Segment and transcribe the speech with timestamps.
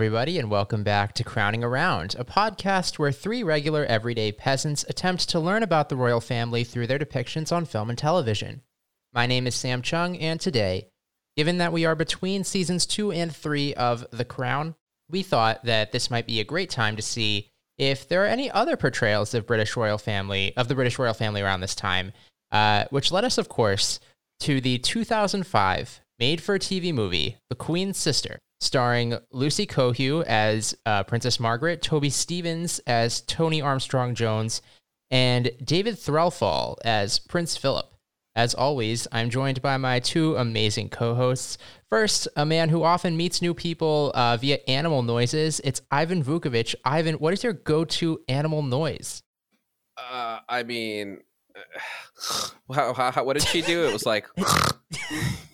[0.00, 5.28] everybody, and welcome back to Crowning Around, a podcast where three regular everyday peasants attempt
[5.28, 8.62] to learn about the royal family through their depictions on film and television.
[9.12, 10.88] My name is Sam Chung, and today,
[11.36, 14.74] given that we are between seasons two and three of The Crown,
[15.10, 18.50] we thought that this might be a great time to see if there are any
[18.50, 22.12] other portrayals of British royal family of the British royal family around this time,
[22.52, 24.00] uh, which led us, of course,
[24.38, 31.82] to the 2005 made-for-TV movie *The Queen's Sister*, starring Lucy Cohu as uh, Princess Margaret,
[31.82, 34.62] Toby Stephens as Tony Armstrong Jones,
[35.10, 37.86] and David Threlfall as Prince Philip.
[38.36, 41.58] As always, I'm joined by my two amazing co hosts.
[41.88, 45.60] First, a man who often meets new people uh, via animal noises.
[45.64, 46.74] It's Ivan Vukovic.
[46.84, 49.22] Ivan, what is your go to animal noise?
[49.96, 51.22] Uh, I mean,
[52.72, 53.84] how, how, what did she do?
[53.84, 54.28] It was like.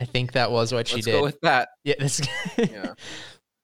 [0.00, 1.12] I think that was what she Let's did.
[1.12, 1.68] go with that.
[1.84, 1.94] Yeah.
[1.98, 2.20] This...
[2.58, 2.94] Yeah.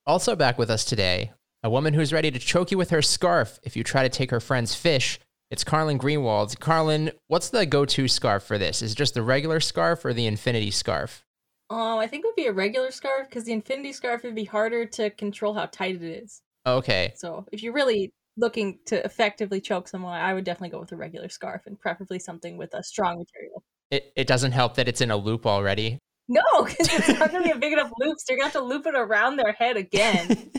[0.06, 3.58] also back with us today, a woman who's ready to choke you with her scarf
[3.62, 5.18] if you try to take her friend's fish.
[5.50, 6.58] It's Carlin Greenwald.
[6.60, 8.80] Carlin, what's the go-to scarf for this?
[8.80, 11.24] Is it just the regular scarf or the infinity scarf?
[11.68, 14.44] Um, I think it would be a regular scarf because the infinity scarf would be
[14.44, 16.42] harder to control how tight it is.
[16.66, 17.12] Okay.
[17.16, 20.96] So if you're really looking to effectively choke someone, I would definitely go with a
[20.96, 23.62] regular scarf and preferably something with a strong material.
[23.90, 25.98] It it doesn't help that it's in a loop already.
[26.32, 28.18] No, because it's not going to be a big enough loop.
[28.18, 30.50] So you're going to have to loop it around their head again.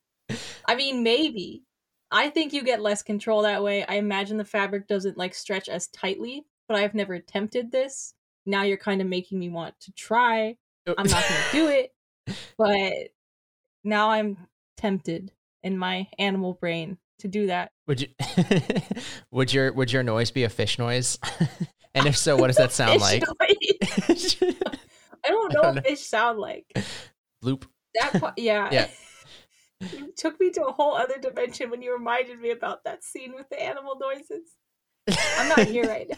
[0.66, 1.62] I mean, maybe.
[2.10, 3.84] I think you get less control that way.
[3.84, 8.14] I imagine the fabric doesn't like stretch as tightly, but I've never attempted this.
[8.46, 10.56] Now you're kind of making me want to try.
[10.88, 10.94] Oh.
[10.98, 11.92] I'm not going to do it,
[12.58, 13.10] but
[13.84, 14.38] now I'm
[14.76, 15.30] tempted
[15.62, 17.70] in my animal brain to do that.
[17.86, 18.08] Would you
[19.30, 21.18] would your would your noise be a fish noise?
[21.94, 23.22] and if so, what does that sound like?
[25.26, 26.66] I don't know don't what fish sound like.
[27.42, 27.66] Loop.
[27.94, 28.68] That part, yeah.
[28.72, 28.88] Yeah.
[29.92, 33.34] You took me to a whole other dimension when you reminded me about that scene
[33.34, 34.56] with the animal noises.
[35.38, 36.16] I'm not here right now.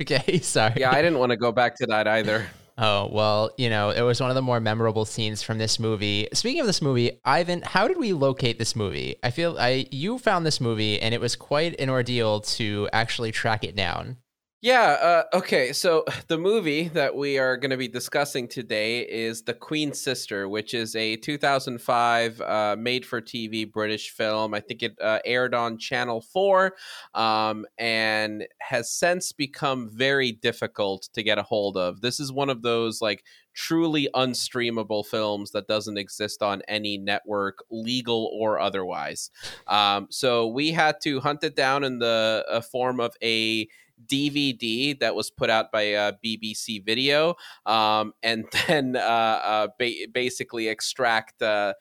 [0.00, 0.74] Okay, sorry.
[0.78, 2.48] Yeah, I didn't want to go back to that either.
[2.78, 6.28] Oh, well, you know, it was one of the more memorable scenes from this movie.
[6.32, 9.16] Speaking of this movie, Ivan, how did we locate this movie?
[9.22, 13.30] I feel I you found this movie and it was quite an ordeal to actually
[13.30, 14.16] track it down.
[14.64, 15.72] Yeah, uh, okay.
[15.72, 20.48] So the movie that we are going to be discussing today is The Queen's Sister,
[20.48, 24.54] which is a 2005 uh, made for TV British film.
[24.54, 26.74] I think it uh, aired on Channel 4
[27.14, 32.00] um, and has since become very difficult to get a hold of.
[32.00, 33.24] This is one of those like
[33.54, 39.30] truly unstreamable films that doesn't exist on any network, legal or otherwise.
[39.66, 43.68] Um, so we had to hunt it down in the uh, form of a
[44.06, 47.34] DVD that was put out by uh, BBC Video,
[47.66, 51.76] um, and then uh, uh, ba- basically extract the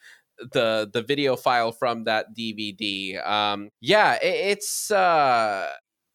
[0.54, 3.26] the the video file from that DVD.
[3.28, 5.68] Um, yeah, it, it's uh,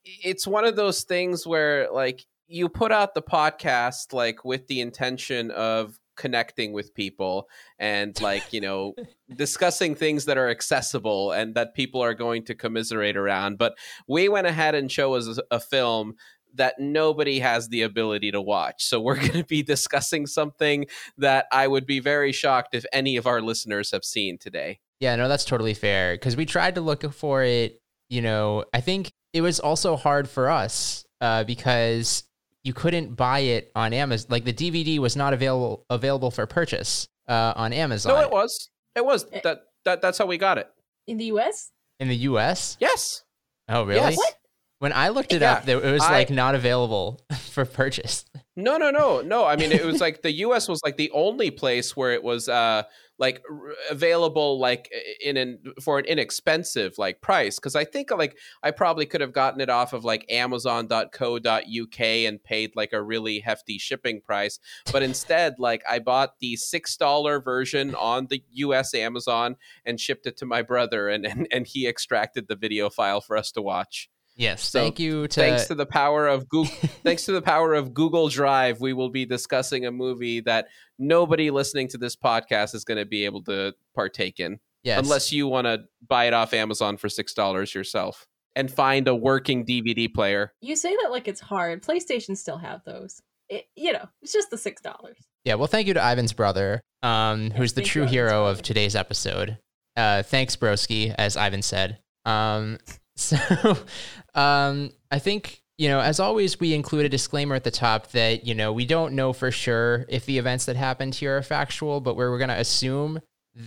[0.04, 4.80] it's one of those things where like you put out the podcast like with the
[4.80, 8.94] intention of connecting with people and like you know
[9.36, 13.76] discussing things that are accessible and that people are going to commiserate around but
[14.08, 16.14] we went ahead and chose a film
[16.54, 20.86] that nobody has the ability to watch so we're going to be discussing something
[21.18, 25.16] that i would be very shocked if any of our listeners have seen today Yeah,
[25.16, 27.80] no, that's totally fair because we tried to look for it.
[28.08, 32.24] You know, I think it was also hard for us uh, because
[32.66, 34.26] you couldn't buy it on Amazon.
[34.30, 38.12] Like the DVD was not available available for purchase uh, on Amazon.
[38.14, 40.68] no it was it was that, that that's how we got it
[41.06, 41.70] In the US?
[42.00, 42.76] in the U.S.
[42.80, 43.22] yes
[43.68, 44.00] Oh, really?
[44.00, 44.16] Yes.
[44.16, 44.34] What?
[44.78, 47.20] When I looked it Yeah, up, it was I- like not available
[47.50, 48.24] for purchase.
[48.58, 49.44] No, no, no, no.
[49.44, 50.66] I mean, it was like the U.S.
[50.66, 52.84] was like the only place where it was uh
[53.18, 54.90] like r- available like
[55.22, 57.58] in an for an inexpensive like price.
[57.58, 62.44] Because I think like I probably could have gotten it off of like Amazon.co.uk and
[62.44, 64.58] paid like a really hefty shipping price.
[64.90, 68.94] But instead, like I bought the six dollar version on the U.S.
[68.94, 73.20] Amazon and shipped it to my brother, and and, and he extracted the video file
[73.20, 74.08] for us to watch.
[74.36, 74.62] Yes.
[74.62, 75.40] So, thank you to.
[75.40, 76.72] thanks to the power of Google
[77.02, 80.68] thanks to the power of Google Drive, we will be discussing a movie that
[80.98, 84.98] nobody listening to this podcast is going to be able to partake in yes.
[84.98, 89.66] unless you want to buy it off Amazon for $6 yourself and find a working
[89.66, 90.52] DVD player.
[90.60, 91.82] You say that like it's hard.
[91.82, 93.20] PlayStation still have those.
[93.48, 94.96] It, you know, it's just the $6.
[95.44, 95.54] Yeah.
[95.54, 99.58] Well, thank you to Ivan's brother, um, who's the true hero of today's episode.
[99.96, 101.98] Uh, thanks, Broski, as Ivan said.
[102.24, 102.78] Um,
[103.16, 103.36] so,
[104.34, 108.46] um, I think you know, as always, we include a disclaimer at the top that,
[108.46, 112.00] you know, we don't know for sure if the events that happened here are factual,
[112.00, 113.20] but we're, we're going to assume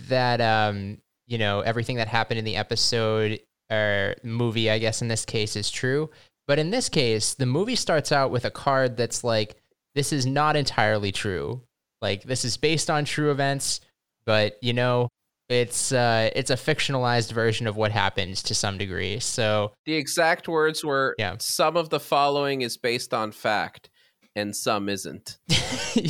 [0.08, 3.38] that, um, you know, everything that happened in the episode
[3.70, 6.10] or movie, I guess in this case, is true.
[6.48, 9.56] But in this case, the movie starts out with a card that's like,
[9.94, 11.62] this is not entirely true.
[12.02, 13.80] Like, this is based on true events,
[14.24, 15.08] but, you know,
[15.50, 19.18] it's uh, it's a fictionalized version of what happened to some degree.
[19.18, 21.36] So the exact words were yeah.
[21.40, 23.90] some of the following is based on fact
[24.36, 25.38] and some isn't.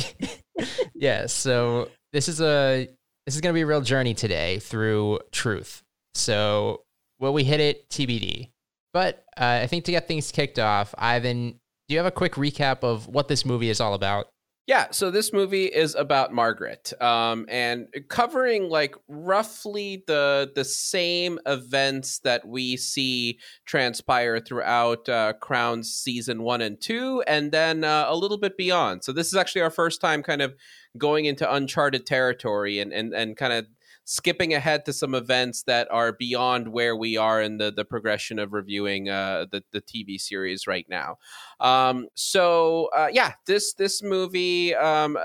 [0.93, 2.87] yeah, so this is a
[3.25, 5.81] this is going to be a real journey today through truth.
[6.13, 6.83] So
[7.19, 8.49] will we hit it TBD?
[8.93, 11.51] But uh, I think to get things kicked off, Ivan,
[11.87, 14.27] do you have a quick recap of what this movie is all about?
[14.71, 21.39] Yeah, so this movie is about Margaret, um, and covering like roughly the the same
[21.45, 28.05] events that we see transpire throughout uh, Crown's season one and two, and then uh,
[28.07, 29.03] a little bit beyond.
[29.03, 30.55] So this is actually our first time kind of
[30.97, 33.65] going into uncharted territory and and and kind of
[34.11, 38.39] skipping ahead to some events that are beyond where we are in the the progression
[38.39, 41.15] of reviewing uh, the the TV series right now.
[41.61, 44.75] Um, so uh, yeah, this this movie.
[44.75, 45.17] Um,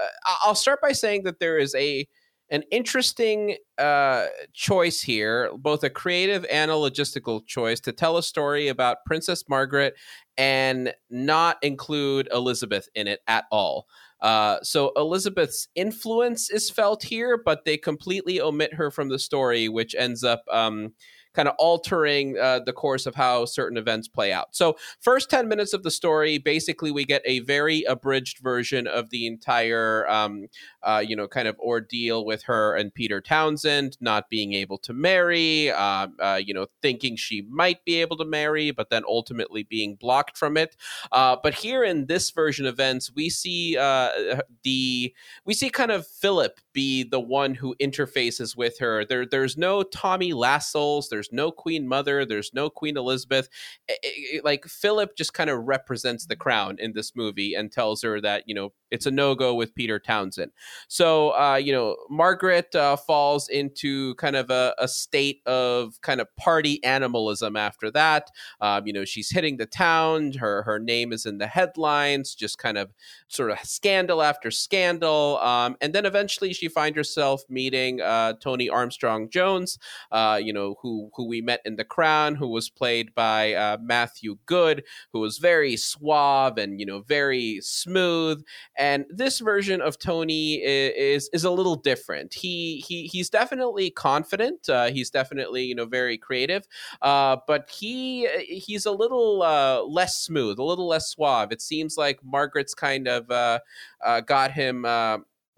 [0.44, 2.06] I'll start by saying that there is a
[2.50, 8.22] an interesting uh, choice here, both a creative and a logistical choice, to tell a
[8.22, 9.94] story about Princess Margaret
[10.38, 13.88] and not include Elizabeth in it at all.
[14.20, 19.68] Uh, so Elizabeth's influence is felt here, but they completely omit her from the story,
[19.68, 20.92] which ends up um,
[21.36, 24.56] kind of altering uh, the course of how certain events play out.
[24.56, 29.10] So, first 10 minutes of the story, basically, we get a very abridged version of
[29.10, 30.46] the entire, um,
[30.86, 34.92] uh, you know, kind of ordeal with her and Peter Townsend not being able to
[34.92, 39.64] marry, uh, uh you know, thinking she might be able to marry, but then ultimately
[39.64, 40.76] being blocked from it.
[41.12, 45.12] Uh, but here in this version of events, we see uh, the
[45.44, 49.04] we see kind of Philip be the one who interfaces with her.
[49.04, 50.32] There, there's no Tommy.
[50.32, 52.24] There's there's no Queen Mother.
[52.24, 53.48] There's no Queen Elizabeth.
[53.88, 58.02] It, it, like Philip just kind of represents the crown in this movie and tells
[58.02, 60.52] her that you know it's a no go with Peter Townsend.
[60.88, 66.20] So uh, you know Margaret uh, falls into kind of a, a, state of kind
[66.20, 68.30] of party animalism after that.
[68.60, 70.32] Um, you know she's hitting the town.
[70.34, 72.34] Her her name is in the headlines.
[72.34, 72.92] Just kind of
[73.28, 75.38] sort of scandal after scandal.
[75.38, 79.78] Um, and then eventually she finds herself meeting uh, Tony Armstrong Jones.
[80.10, 83.78] Uh, you know who who we met in The Crown, who was played by uh,
[83.80, 88.42] Matthew Goode, who was very suave and you know very smooth.
[88.76, 92.34] And this version of Tony is is, a little different.
[92.34, 94.68] He he he's definitely confident.
[94.68, 96.66] Uh, he's definitely you know very creative,
[97.02, 101.52] uh, but he he's a little uh, less smooth, a little less suave.
[101.52, 103.60] It seems like Margaret's kind of uh,
[104.04, 104.84] uh, got him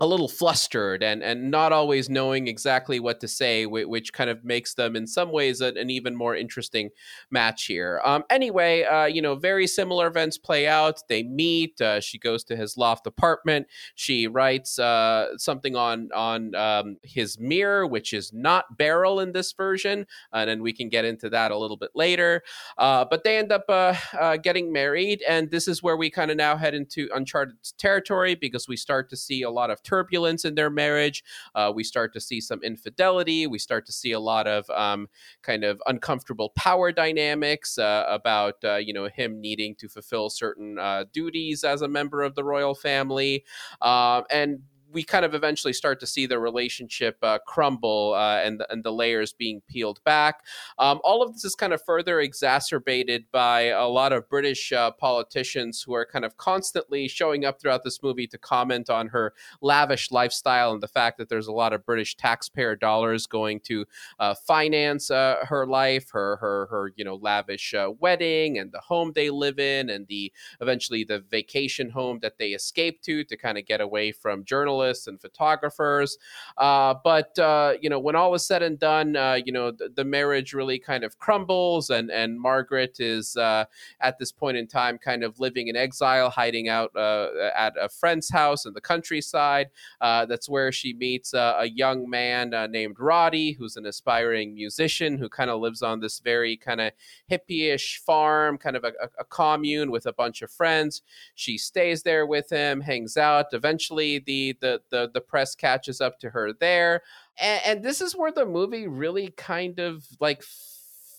[0.00, 4.45] a little flustered and and not always knowing exactly what to say, which kind of
[4.45, 6.90] makes them in some ways an, even more interesting
[7.31, 8.00] match here.
[8.05, 11.02] Um, anyway, uh, you know, very similar events play out.
[11.09, 11.81] They meet.
[11.81, 13.67] Uh, she goes to his loft apartment.
[13.97, 19.52] She writes uh, something on on um, his mirror, which is not Beryl in this
[19.52, 22.43] version, and then we can get into that a little bit later.
[22.76, 26.31] Uh, but they end up uh, uh, getting married, and this is where we kind
[26.31, 30.45] of now head into uncharted territory because we start to see a lot of turbulence
[30.45, 31.25] in their marriage.
[31.54, 33.47] Uh, we start to see some infidelity.
[33.47, 35.09] We start to see a lot of um,
[35.42, 40.78] kind of uncomfortable power dynamics uh, about uh, you know him needing to fulfill certain
[40.78, 43.45] uh, duties as a member of the royal family,
[43.80, 44.61] uh, and
[44.92, 48.92] we kind of eventually start to see the relationship uh, crumble uh, and, and the
[48.92, 50.45] layers being peeled back.
[50.78, 54.90] Um, all of this is kind of further exacerbated by a lot of British uh,
[54.92, 59.35] politicians who are kind of constantly showing up throughout this movie to comment on her
[59.61, 63.85] lavish lifestyle and the fact that there's a lot of British taxpayer dollars going to
[64.18, 68.80] uh, finance uh, her life, her her her you know lavish uh, wedding and the
[68.80, 73.37] home they live in, and the eventually the vacation home that they escape to to
[73.37, 76.18] kind of get away from journalism journalists and photographers.
[76.56, 79.88] Uh, but uh, you know, when all is said and done, uh, you know, the,
[79.94, 83.64] the, marriage really kind of crumbles, and and Margaret is uh,
[84.00, 87.88] at this point in time kind of living in exile, hiding out uh, at a
[87.88, 89.68] friend's house in the countryside.
[90.00, 95.50] that's where she meets a young man named Roddy, who's an aspiring musician who kind
[95.50, 96.92] of lives on this very kind of
[97.30, 101.02] hippie-ish farm, kind of a, a commune with a bunch of friends.
[101.35, 103.47] She stays there with him, hangs out.
[103.52, 107.02] Eventually, the the the the, the press catches up to her there,
[107.38, 110.42] and, and this is where the movie really kind of like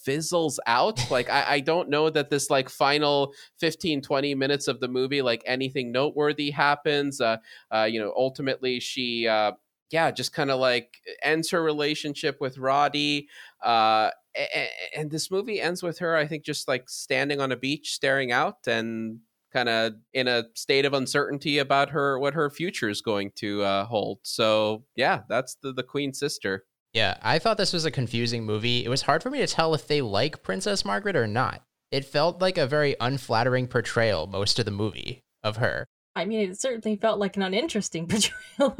[0.03, 1.11] fizzles out.
[1.11, 5.21] like I, I don't know that this like final 15, 20 minutes of the movie,
[5.21, 7.21] like anything noteworthy happens.
[7.21, 7.37] Uh,
[7.73, 9.51] uh, you know, ultimately she uh
[9.91, 13.27] yeah, just kind of like ends her relationship with Roddy.
[13.63, 17.57] Uh, and, and this movie ends with her, I think, just like standing on a
[17.57, 19.19] beach, staring out, and
[19.51, 23.63] kind of in a state of uncertainty about her what her future is going to
[23.63, 24.19] uh, hold.
[24.23, 26.65] So yeah, that's the the Queen sister.
[26.93, 28.83] Yeah, I thought this was a confusing movie.
[28.83, 31.63] It was hard for me to tell if they like Princess Margaret or not.
[31.91, 35.87] It felt like a very unflattering portrayal most of the movie of her.
[36.15, 38.07] I mean, it certainly felt like an uninteresting
[38.57, 38.75] portrayal.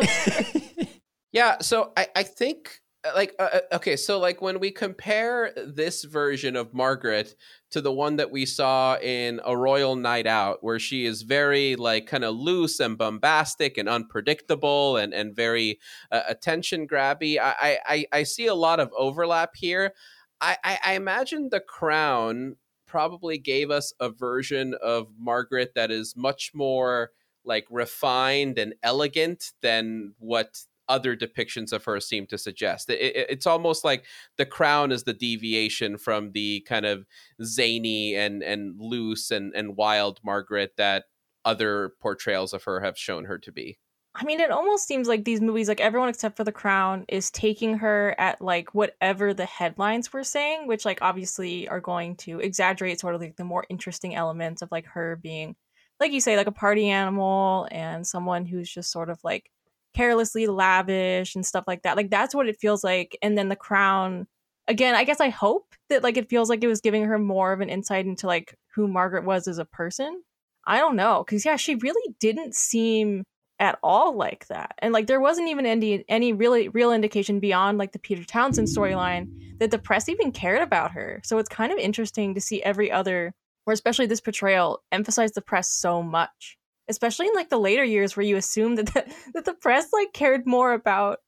[1.32, 2.80] yeah, so I, I think
[3.16, 7.36] like uh, uh, okay so like when we compare this version of margaret
[7.72, 11.76] to the one that we saw in a royal night out where she is very
[11.78, 15.80] like kind of loose and bombastic and unpredictable and and very
[16.12, 19.94] uh, attention grabby I, I i see a lot of overlap here.
[20.42, 26.16] I, I i imagine the crown probably gave us a version of margaret that is
[26.18, 27.12] much more
[27.46, 32.90] like refined and elegant than what other depictions of her seem to suggest.
[32.90, 34.06] It, it, it's almost like
[34.38, 37.06] the crown is the deviation from the kind of
[37.44, 41.06] zany and and loose and and wild Margaret that
[41.46, 43.80] other portrayals of her have shown her to be.
[44.16, 47.32] I mean, it almost seems like these movies, like everyone except for The Crown, is
[47.32, 52.40] taking her at like whatever the headlines were saying, which like obviously are going to
[52.40, 55.56] exaggerate sort of like the more interesting elements of like her being,
[56.00, 59.52] like you say, like a party animal and someone who's just sort of like
[59.96, 61.98] carelessly lavish and stuff like that.
[61.98, 63.18] Like that's what it feels like.
[63.22, 64.28] And then the crown
[64.68, 67.52] again, I guess I hope that like it feels like it was giving her more
[67.54, 70.22] of an insight into like who Margaret was as a person.
[70.66, 73.24] I don't know cuz yeah, she really didn't seem
[73.60, 74.76] at all like that.
[74.80, 78.68] And like there wasn't even any any really real indication beyond like the Peter Townsend
[78.68, 79.28] storyline
[79.60, 81.20] that the press even cared about her.
[81.24, 83.34] So it's kind of interesting to see every other
[83.66, 86.58] or especially this portrayal emphasize the press so much
[86.90, 90.12] especially in like the later years where you assume that the, that the press like
[90.14, 91.20] cared more about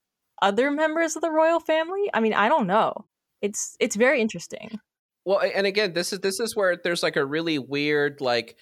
[0.42, 2.10] other members of the royal family.
[2.14, 3.06] I mean, I don't know.
[3.42, 4.80] It's it's very interesting.
[5.26, 8.58] Well, and again, this is this is where there's like a really weird like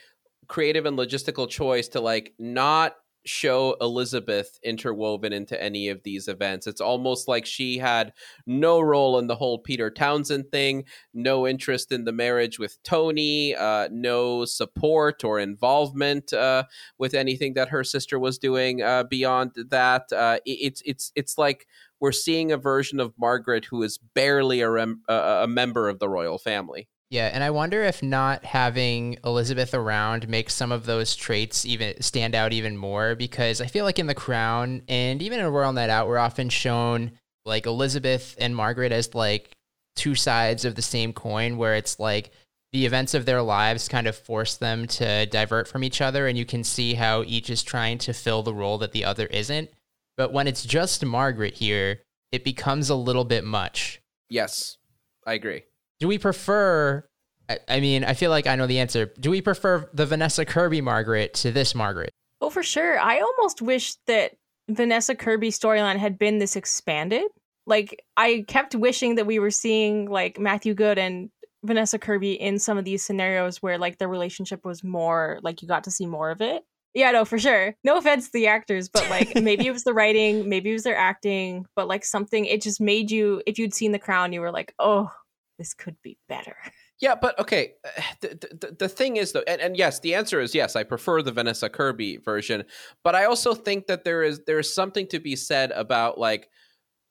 [0.48, 2.96] creative and logistical choice to like not
[3.26, 6.68] show Elizabeth interwoven into any of these events.
[6.68, 8.14] It's almost like she had
[8.46, 13.56] no role in the whole Peter Townsend thing, no interest in the marriage with Tony,
[13.56, 16.64] uh, no support or involvement uh,
[16.98, 18.82] with anything that her sister was doing.
[18.82, 21.68] Uh, beyond that, uh, it's it's it's like
[22.00, 26.08] we're seeing a version of Margaret who is barely a, rem- a member of the
[26.08, 26.88] royal family.
[27.10, 32.00] Yeah, and I wonder if not having Elizabeth around makes some of those traits even
[32.02, 35.74] stand out even more because I feel like in The Crown and even in Royal
[35.74, 37.14] Night Out, we're often shown
[37.46, 39.50] like Elizabeth and Margaret as like
[39.96, 42.30] two sides of the same coin, where it's like
[42.74, 46.38] the events of their lives kind of force them to divert from each other, and
[46.38, 49.72] you can see how each is trying to fill the role that the other isn't.
[50.16, 52.02] But when it's just Margaret here,
[52.32, 54.00] it becomes a little bit much.
[54.30, 54.78] Yes,
[55.26, 55.64] I agree
[56.00, 57.06] do we prefer?
[57.50, 59.12] I, I mean, I feel like I know the answer.
[59.20, 62.12] Do we prefer the Vanessa Kirby Margaret to this Margaret?
[62.42, 63.00] Oh, for sure.
[63.00, 64.34] I almost wish that
[64.70, 67.26] Vanessa Kirby storyline had been this expanded.
[67.66, 71.30] Like, I kept wishing that we were seeing like Matthew Goode and
[71.64, 75.68] Vanessa Kirby in some of these scenarios where like their relationship was more like you
[75.68, 76.64] got to see more of it.
[76.94, 77.76] Yeah, no, for sure.
[77.84, 80.84] No offense to the actors, but like maybe it was the writing, maybe it was
[80.84, 84.42] their acting, but like something it just made you if you'd seen the crown, you
[84.42, 85.12] were like, oh,
[85.60, 86.56] this could be better.
[87.02, 87.76] Yeah, but okay.
[88.22, 88.28] The,
[88.60, 90.76] the, the thing is, though, and, and, yes, the answer is yes.
[90.76, 92.66] I prefer the Vanessa Kirby version,
[93.06, 96.50] but I also think that there is there is something to be said about like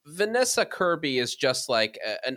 [0.07, 2.37] Vanessa Kirby is just like an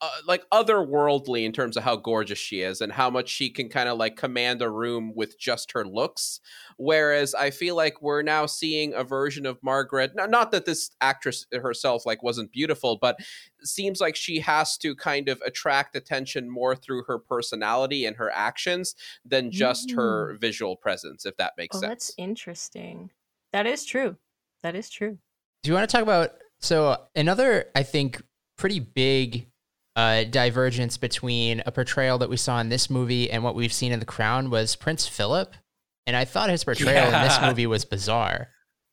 [0.00, 3.68] uh, like otherworldly in terms of how gorgeous she is and how much she can
[3.68, 6.40] kind of like command a room with just her looks.
[6.76, 10.12] Whereas I feel like we're now seeing a version of Margaret.
[10.14, 13.18] Not that this actress herself like wasn't beautiful, but
[13.62, 18.30] seems like she has to kind of attract attention more through her personality and her
[18.34, 19.96] actions than just mm.
[19.96, 21.24] her visual presence.
[21.24, 21.90] If that makes oh, sense.
[21.90, 23.10] That's interesting.
[23.52, 24.16] That is true.
[24.62, 25.16] That is true.
[25.62, 27.66] Do you want to talk about so another?
[27.74, 28.22] I think
[28.56, 29.48] pretty big
[29.96, 33.92] uh, divergence between a portrayal that we saw in this movie and what we've seen
[33.92, 35.54] in The Crown was Prince Philip,
[36.06, 37.22] and I thought his portrayal yeah.
[37.22, 38.48] in this movie was bizarre.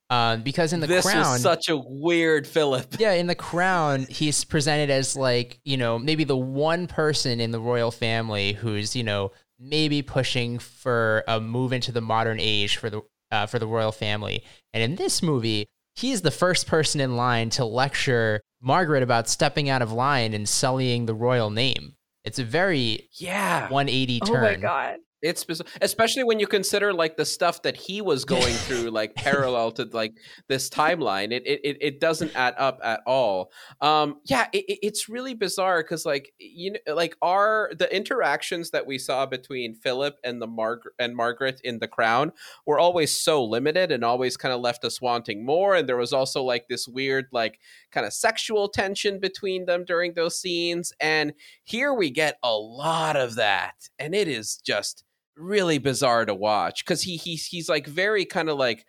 [0.09, 2.95] Um, because in the this crown, was such a weird Philip.
[2.99, 7.51] Yeah, in the crown, he's presented as like you know maybe the one person in
[7.51, 12.77] the royal family who's you know maybe pushing for a move into the modern age
[12.77, 14.43] for the uh, for the royal family.
[14.73, 19.69] And in this movie, he's the first person in line to lecture Margaret about stepping
[19.69, 21.95] out of line and sullying the royal name.
[22.23, 23.63] It's a very Yeah.
[23.69, 24.41] 180 Oh turn.
[24.41, 24.95] my god.
[25.23, 29.15] It's bizarre, especially when you consider like the stuff that he was going through, like
[29.15, 30.13] parallel to like
[30.47, 31.31] this timeline.
[31.31, 33.51] It it it- doesn't add up at all.
[33.79, 38.71] Um, yeah, it, it- it's really bizarre because like you know, like our the interactions
[38.71, 42.33] that we saw between Philip and the Margaret and Margaret in The Crown
[42.65, 45.75] were always so limited and always kind of left us wanting more.
[45.75, 47.59] And there was also like this weird like
[47.91, 50.91] kind of sexual tension between them during those scenes.
[50.99, 55.05] And here we get a lot of that, and it is just
[55.37, 58.85] really bizarre to watch because he he's he's like very kind of like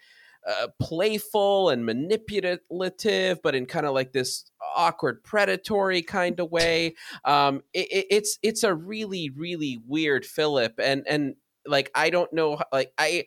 [0.48, 4.44] uh, playful and manipulative, but in kind of like this
[4.76, 6.94] awkward predatory kind of way.
[7.24, 11.36] Um, it, it- it's it's a really really weird Philip, and and
[11.66, 13.24] like I don't know, like I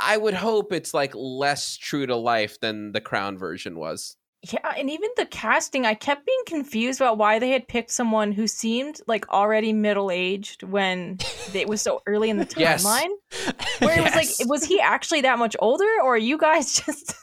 [0.00, 4.16] I would hope it's like less true to life than the Crown version was.
[4.42, 8.30] Yeah, and even the casting, I kept being confused about why they had picked someone
[8.30, 11.18] who seemed like already middle aged when
[11.54, 12.84] it was so early in the Yes.
[12.84, 13.10] timeline.
[13.80, 17.14] Where it was like, was he actually that much older, or are you guys just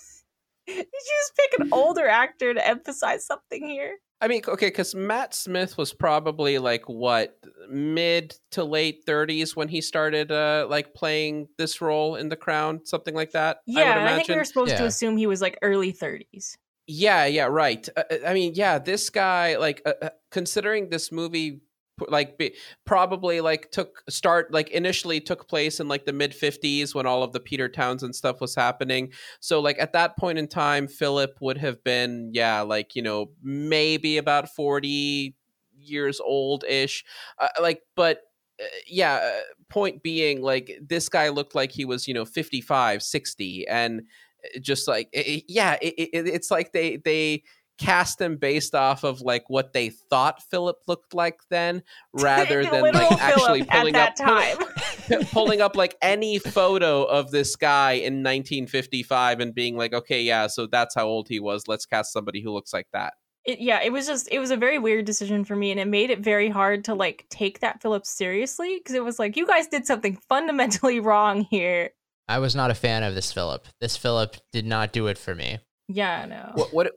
[0.67, 3.95] did you just pick an older actor to emphasize something here?
[4.22, 7.38] I mean, okay, because Matt Smith was probably like what
[7.69, 12.81] mid to late thirties when he started uh like playing this role in The Crown,
[12.86, 13.57] something like that.
[13.57, 14.36] I would Yeah, and I think imagine.
[14.36, 16.57] we were supposed to assume he was like early thirties.
[16.88, 17.88] Yeah, yeah, right.
[17.98, 21.62] Uh, uh, I mean, yeah, this guy, like, uh, uh, considering this movie,
[22.10, 22.54] like, be,
[22.86, 27.24] probably like took start like initially took place in like the mid '50s when all
[27.24, 29.12] of the Peter Townsend stuff was happening.
[29.39, 33.32] So, like, at that point in time, Philip would have been, yeah, like, you know,
[33.41, 35.36] maybe about 40
[35.78, 37.04] years old ish.
[37.39, 38.21] Uh, like, but
[38.62, 43.65] uh, yeah, point being, like, this guy looked like he was, you know, 55, 60,
[43.67, 44.04] and
[44.53, 47.43] Eh, just like eh, eh, it, it- yeah it, it, it's like they they
[47.77, 52.93] cast him based off of like what they thought philip looked like then rather than
[52.93, 54.58] like actually pulling up time.
[55.31, 60.47] pulling up like any photo of this guy in 1955 and being like okay yeah
[60.47, 63.13] so that's how old he was let's cast somebody who looks like that
[63.45, 65.88] it, yeah, it was just it was a very weird decision for me, and it
[65.88, 69.45] made it very hard to like take that Philip seriously because it was like you
[69.45, 71.91] guys did something fundamentally wrong here.
[72.28, 73.68] I was not a fan of this Philip.
[73.80, 75.60] This Philip did not do it for me.
[75.88, 76.52] Yeah, no.
[76.56, 76.92] what, what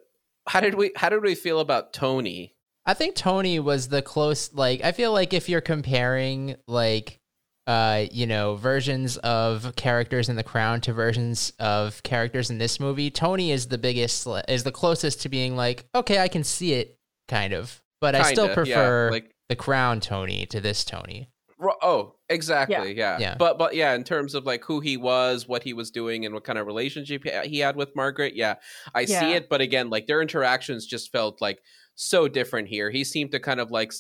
[0.49, 2.55] how did we how did we feel about tony
[2.89, 7.21] I think Tony was the close like I feel like if you're comparing like
[7.67, 12.81] uh you know versions of characters in the crown to versions of characters in this
[12.81, 16.73] movie, Tony is the biggest is the closest to being like okay, I can see
[16.73, 16.97] it
[17.29, 17.83] kind of.
[18.01, 21.29] But I still Kinda, yeah, prefer like the crown Tony to this Tony.
[21.59, 22.97] Ro- Oh, exactly.
[22.97, 23.19] Yeah.
[23.19, 23.35] Yeah.
[23.39, 26.35] But but yeah, in terms of like who he was, what he was doing, and
[26.35, 28.57] what kind of relationship he- he had with Margaret, yeah,
[28.95, 29.49] I see it.
[29.49, 31.61] But again, like their interactions just felt like
[31.97, 32.91] so different here.
[32.91, 33.93] He seemed to kind of like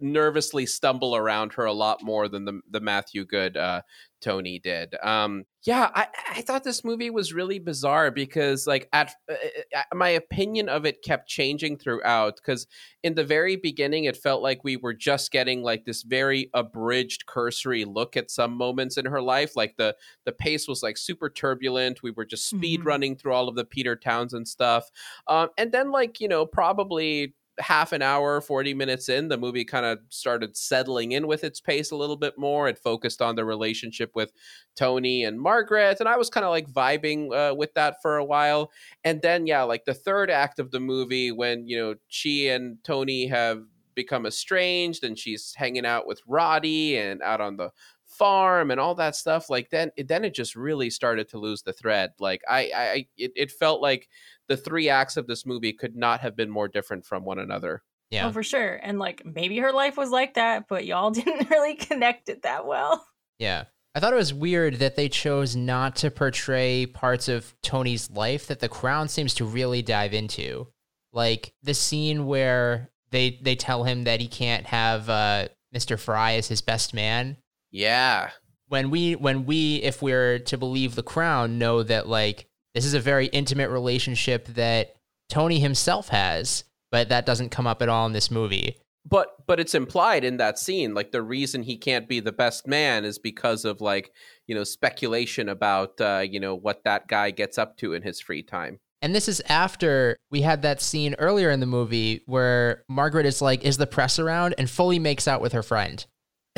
[0.00, 3.82] nervously stumble around her a lot more than the the Matthew Goode uh,
[4.24, 4.94] Tony did.
[5.02, 9.34] Um, yeah, I I thought this movie was really bizarre because like at uh,
[9.76, 12.66] uh, my opinion of it kept changing throughout because
[13.02, 17.26] in the very beginning it felt like we were just getting like this very abridged
[17.26, 21.28] cursory look at some moments in her life like the the pace was like super
[21.30, 22.86] turbulent we were just speed Mhm.
[22.86, 24.90] running through all of the peter townsend stuff
[25.28, 29.64] um, and then like you know probably half an hour 40 minutes in the movie
[29.64, 32.68] kind of started settling in with its pace a little bit more.
[32.68, 34.32] It focused on the relationship with
[34.76, 38.24] tony and margaret and i was kind of like vibing uh, with that for a
[38.24, 38.70] while.
[39.04, 42.78] And then yeah like the third act of the movie when you know she and
[42.84, 43.62] tony have
[43.94, 47.70] become estranged and she's hanging out with roddy and out on the
[48.18, 51.72] farm and all that stuff like then then it just really started to lose the
[51.72, 54.08] thread like i i it, it felt like
[54.48, 57.82] the three acts of this movie could not have been more different from one another
[58.10, 58.28] Yeah.
[58.28, 58.78] Oh, for sure.
[58.82, 62.66] And like maybe her life was like that, but y'all didn't really connect it that
[62.66, 63.04] well.
[63.38, 63.64] Yeah.
[63.94, 68.46] I thought it was weird that they chose not to portray parts of Tony's life
[68.48, 70.68] that the crown seems to really dive into.
[71.12, 75.98] Like the scene where they they tell him that he can't have uh, Mr.
[75.98, 77.36] Fry as his best man.
[77.74, 78.30] Yeah
[78.68, 82.94] When we when we if we're to believe the crown know that like this is
[82.94, 84.94] a very intimate relationship that
[85.28, 88.76] Tony himself has, but that doesn't come up at all in this movie.
[89.04, 92.66] but but it's implied in that scene like the reason he can't be the best
[92.66, 94.10] man is because of like
[94.46, 98.20] you know speculation about uh you know what that guy gets up to in his
[98.20, 102.84] free time And this is after we had that scene earlier in the movie where
[102.88, 104.54] Margaret is like, Is the press around?
[104.56, 106.06] and fully makes out with her friend.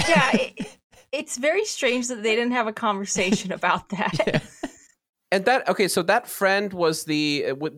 [0.09, 0.77] Yeah, it,
[1.19, 4.43] it's very strange that they didn't have a conversation about that.
[5.33, 7.69] and that okay so that friend was the uh,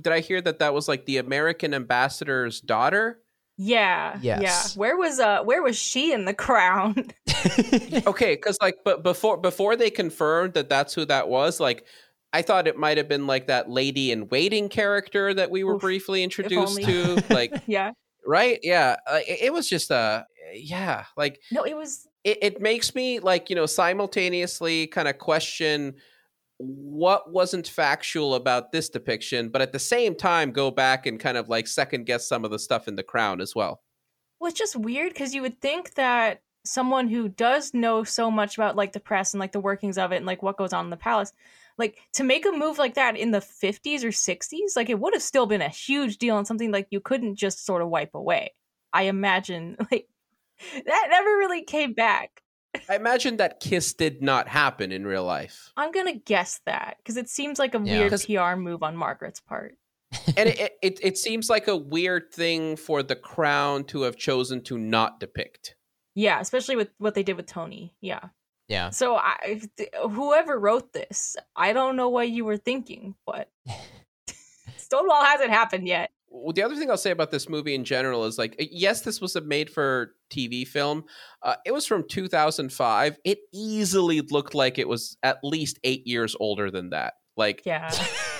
[0.00, 3.20] did i hear that that was like the american ambassador's daughter
[3.58, 4.18] Yeah.
[4.20, 4.42] Yes.
[4.42, 4.80] Yeah.
[4.80, 6.94] Where was uh where was she in the crown?
[8.06, 11.86] okay, because like, but before before they confirmed that that's who that was, like,
[12.34, 15.76] I thought it might have been like that lady in waiting character that we were
[15.76, 17.92] Oof, briefly introduced to, like, yeah.
[18.26, 18.58] right?
[18.62, 22.94] Yeah, uh, it, it was just uh, yeah, like No, it was it, it makes
[22.94, 25.94] me like you know simultaneously kind of question
[26.58, 31.36] what wasn't factual about this depiction, but at the same time go back and kind
[31.36, 33.82] of like second guess some of the stuff in the crown as well.
[34.40, 38.56] well, it's just weird because you would think that someone who does know so much
[38.56, 40.86] about like the press and like the workings of it and like what goes on
[40.86, 41.32] in the palace,
[41.78, 45.14] like to make a move like that in the 50s or 60s, like it would
[45.14, 48.14] have still been a huge deal and something like you couldn't just sort of wipe
[48.14, 48.52] away.
[48.92, 50.08] I imagine like
[50.86, 52.42] that never really came back.
[52.90, 55.72] I imagine that kiss did not happen in real life.
[55.76, 57.98] I'm gonna guess that because it seems like a Yeah.
[57.98, 59.76] weird 'Cause- PR move on Margaret's part.
[60.36, 64.62] and it, it it seems like a weird thing for the crown to have chosen
[64.64, 65.74] to not depict.
[66.14, 67.94] Yeah, especially with what they did with Tony.
[68.00, 68.20] Yeah.
[68.68, 68.90] yeah.
[68.90, 69.60] So I,
[70.10, 73.50] whoever wrote this, I don't know what you were thinking, but
[74.76, 76.10] Stonewall hasn't happened yet.
[76.44, 79.20] Well, the other thing I'll say about this movie in general is like, yes, this
[79.20, 81.04] was a made for TV film.
[81.42, 83.18] Uh, it was from 2005.
[83.24, 87.14] It easily looked like it was at least eight years older than that.
[87.36, 87.90] Like, Yeah.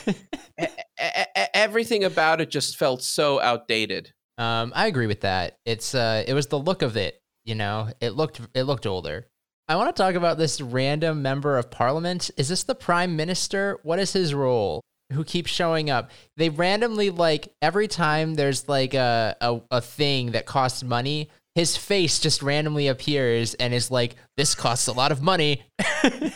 [1.55, 4.13] everything about it just felt so outdated.
[4.39, 5.59] Um, I agree with that.
[5.65, 7.23] It's uh, it was the look of it.
[7.45, 9.29] You know, it looked it looked older.
[9.69, 12.31] I want to talk about this random member of parliament.
[12.37, 13.81] Is this the prime minister?
[13.83, 14.81] What is his role?
[15.13, 16.11] Who keeps showing up?
[16.37, 21.31] They randomly like every time there's like a a, a thing that costs money.
[21.55, 25.65] His face just randomly appears and is like, "This costs a lot of money."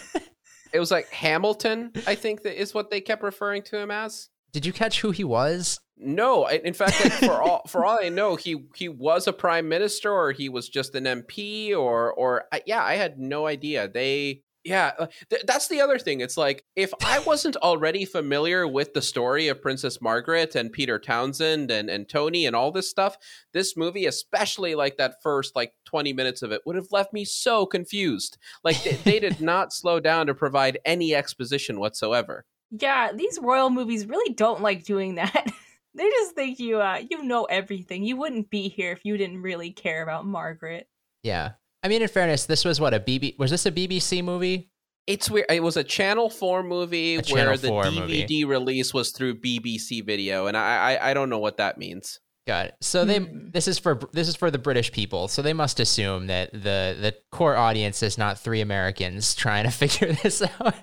[0.72, 4.28] It was like Hamilton, I think that is what they kept referring to him as.
[4.52, 5.80] Did you catch who he was?
[5.96, 9.68] No, in fact, like for all for all I know, he he was a prime
[9.68, 13.86] minister, or he was just an MP, or or yeah, I had no idea.
[13.86, 16.20] They yeah, uh, th- that's the other thing.
[16.20, 20.98] It's like if I wasn't already familiar with the story of Princess Margaret and Peter
[20.98, 23.16] Townsend and and Tony and all this stuff,
[23.52, 27.24] this movie, especially like that first like twenty minutes of it, would have left me
[27.24, 28.36] so confused.
[28.62, 32.44] Like they, they did not slow down to provide any exposition whatsoever.
[32.70, 35.46] yeah, these royal movies really don't like doing that.
[35.94, 38.04] they just think you uh you know everything.
[38.04, 40.86] You wouldn't be here if you didn't really care about Margaret.
[41.22, 41.52] Yeah.
[41.82, 44.70] I mean, in fairness, this was what a BB was this a BBC movie?
[45.06, 45.46] It's weird.
[45.50, 48.44] It was a Channel Four movie A where Channel the DVD movie.
[48.44, 52.20] release was through BBC Video, and I, I I don't know what that means.
[52.46, 52.74] Got it.
[52.80, 53.50] So they Hmm.
[53.52, 55.28] this is for this is for the British people.
[55.28, 59.70] So they must assume that the the core audience is not three Americans trying to
[59.70, 60.74] figure this out.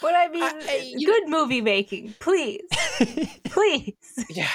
[0.00, 2.60] But I mean, I- you- good movie making, please,
[3.44, 3.94] please
[4.30, 4.48] Yeah,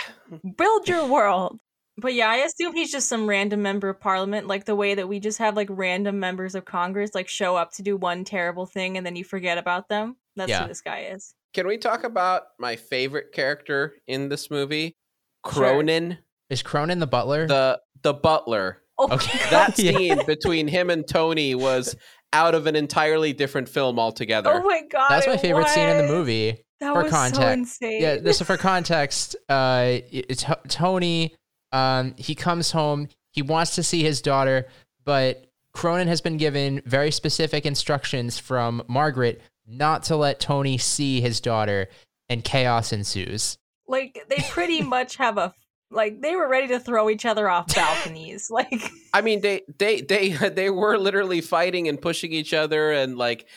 [0.58, 1.60] build your world.
[1.98, 5.08] But yeah, I assume he's just some random member of parliament, like the way that
[5.08, 8.66] we just have like random members of Congress like show up to do one terrible
[8.66, 10.16] thing and then you forget about them.
[10.36, 10.64] That's Yeah.
[10.64, 11.34] who this guy is.
[11.54, 14.96] can we talk about my favorite character in this movie,
[15.46, 15.54] Sure.
[15.54, 16.18] Cronin,
[16.50, 17.46] is Cronin the butler?
[17.48, 18.82] the the butler?
[18.98, 19.38] Oh, Okay.
[19.38, 19.50] God.
[19.52, 19.92] That Yeah.
[19.98, 21.96] scene between him and Tony was
[22.34, 24.50] out of an entirely different film altogether.
[24.52, 26.58] oh my god, That's my it favorite scene in the movie.
[26.80, 28.02] That for was so insane.
[28.02, 29.36] Yeah, this is for context.
[29.48, 31.36] Uh, it's Tony.
[31.74, 33.10] Um, he comes home.
[33.32, 34.68] He wants to see his daughter,
[35.04, 41.22] but Cronin has been given very specific instructions from Margaret not to let Tony see
[41.22, 41.88] his daughter,
[42.30, 43.58] and chaos ensues.
[43.88, 45.54] like they pretty much have a
[45.94, 48.50] like they were ready to throw each other off balconies.
[48.52, 53.18] like I mean, they they they they were literally fighting and pushing each other, and
[53.18, 53.48] like,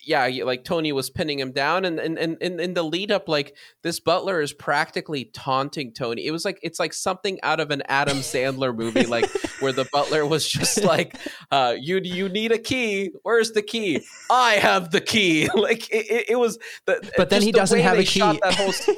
[0.00, 3.28] yeah, like Tony was pinning him down, and and and in, in the lead up,
[3.28, 6.26] like this butler is practically taunting Tony.
[6.26, 9.28] It was like it's like something out of an Adam Sandler movie, like
[9.60, 11.16] where the butler was just like,
[11.50, 13.10] uh, "You you need a key?
[13.22, 14.02] Where's the key?
[14.30, 17.78] I have the key." Like it, it, it was, the, But then he the doesn't
[17.78, 18.40] way have they a shot key.
[18.42, 18.88] That whole s-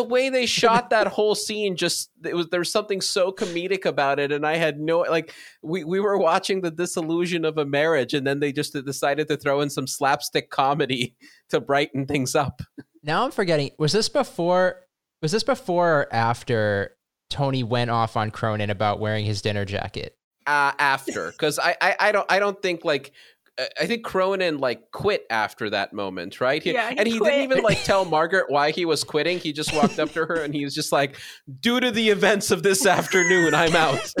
[0.00, 3.84] the way they shot that whole scene just it was there was something so comedic
[3.84, 7.64] about it and i had no like we, we were watching the disillusion of a
[7.64, 11.14] marriage and then they just decided to throw in some slapstick comedy
[11.48, 12.62] to brighten things up
[13.02, 13.70] Now I'm forgetting.
[13.78, 14.80] Was this before?
[15.22, 16.96] Was this before or after
[17.30, 20.16] Tony went off on Cronin about wearing his dinner jacket?
[20.46, 23.12] uh, after because I, I i don't i don't think like
[23.80, 26.62] I think Cronin like quit after that moment, right?
[26.62, 27.30] He- Yeah, he and he quit.
[27.32, 29.38] didn't even like tell Margaret why he was quitting.
[29.38, 31.16] He just walked up to her and he was just like,
[31.60, 34.12] "Due to the events of this afternoon, I'm out."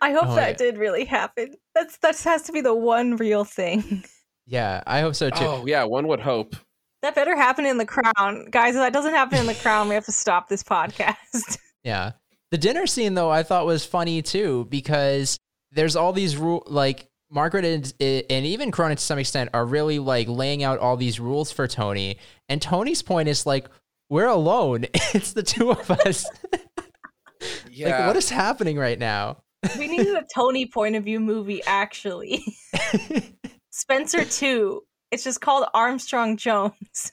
[0.00, 0.56] I hope Oh, that yeah.
[0.56, 1.54] did really happen.
[1.74, 4.04] That's that has to be the one real thing.
[4.46, 5.44] Yeah, I hope so too.
[5.44, 6.56] oh yeah, one would hope.
[7.02, 8.46] That better happen in the crown.
[8.50, 11.58] Guys, if that doesn't happen in the crown, we have to stop this podcast.
[11.84, 12.12] Yeah.
[12.52, 15.36] The dinner scene though I thought was funny too because
[15.72, 19.98] there's all these rule like Margaret and, and even Cronin to some extent are really
[19.98, 22.18] like laying out all these rules for Tony.
[22.48, 23.68] And Tony's point is like,
[24.10, 24.86] we're alone.
[25.14, 26.26] It's the two of us.
[27.72, 27.98] Yeah.
[27.98, 29.38] Like, what is happening right now?
[29.76, 32.44] We needed a Tony point of view movie, actually.
[33.70, 34.80] Spencer 2.
[35.10, 37.12] It's just called Armstrong Jones.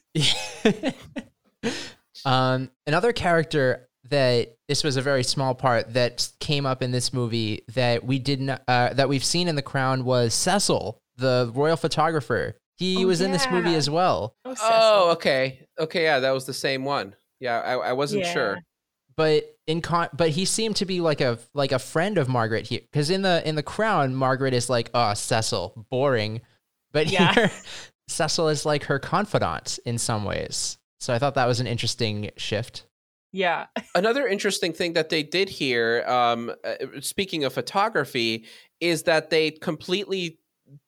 [2.25, 7.13] um, another character that this was a very small part that came up in this
[7.13, 11.78] movie that we didn't uh, that we've seen in The Crown was Cecil, the royal
[11.78, 12.56] photographer.
[12.78, 14.34] He Oh, was in this movie as well.
[14.45, 15.65] Oh, oh, okay.
[15.78, 17.13] Okay, yeah, that was the same one.
[17.41, 18.34] Yeah, I, I wasn't Yeah.
[18.34, 18.58] sure.
[19.17, 22.65] but in con but he seemed to be like a like a friend of Margaret
[22.67, 26.41] here because in the in the crown Margaret is like oh Cecil boring
[26.91, 27.34] but Yeah.
[27.34, 27.52] here
[28.08, 32.32] Cecil is like her confidant in some ways so I thought that was an interesting
[32.38, 32.86] shift
[33.32, 33.68] Yeah.
[33.96, 38.46] Another interesting thing that they did here, um, uh, speaking of photography,
[38.80, 40.39] is that they completely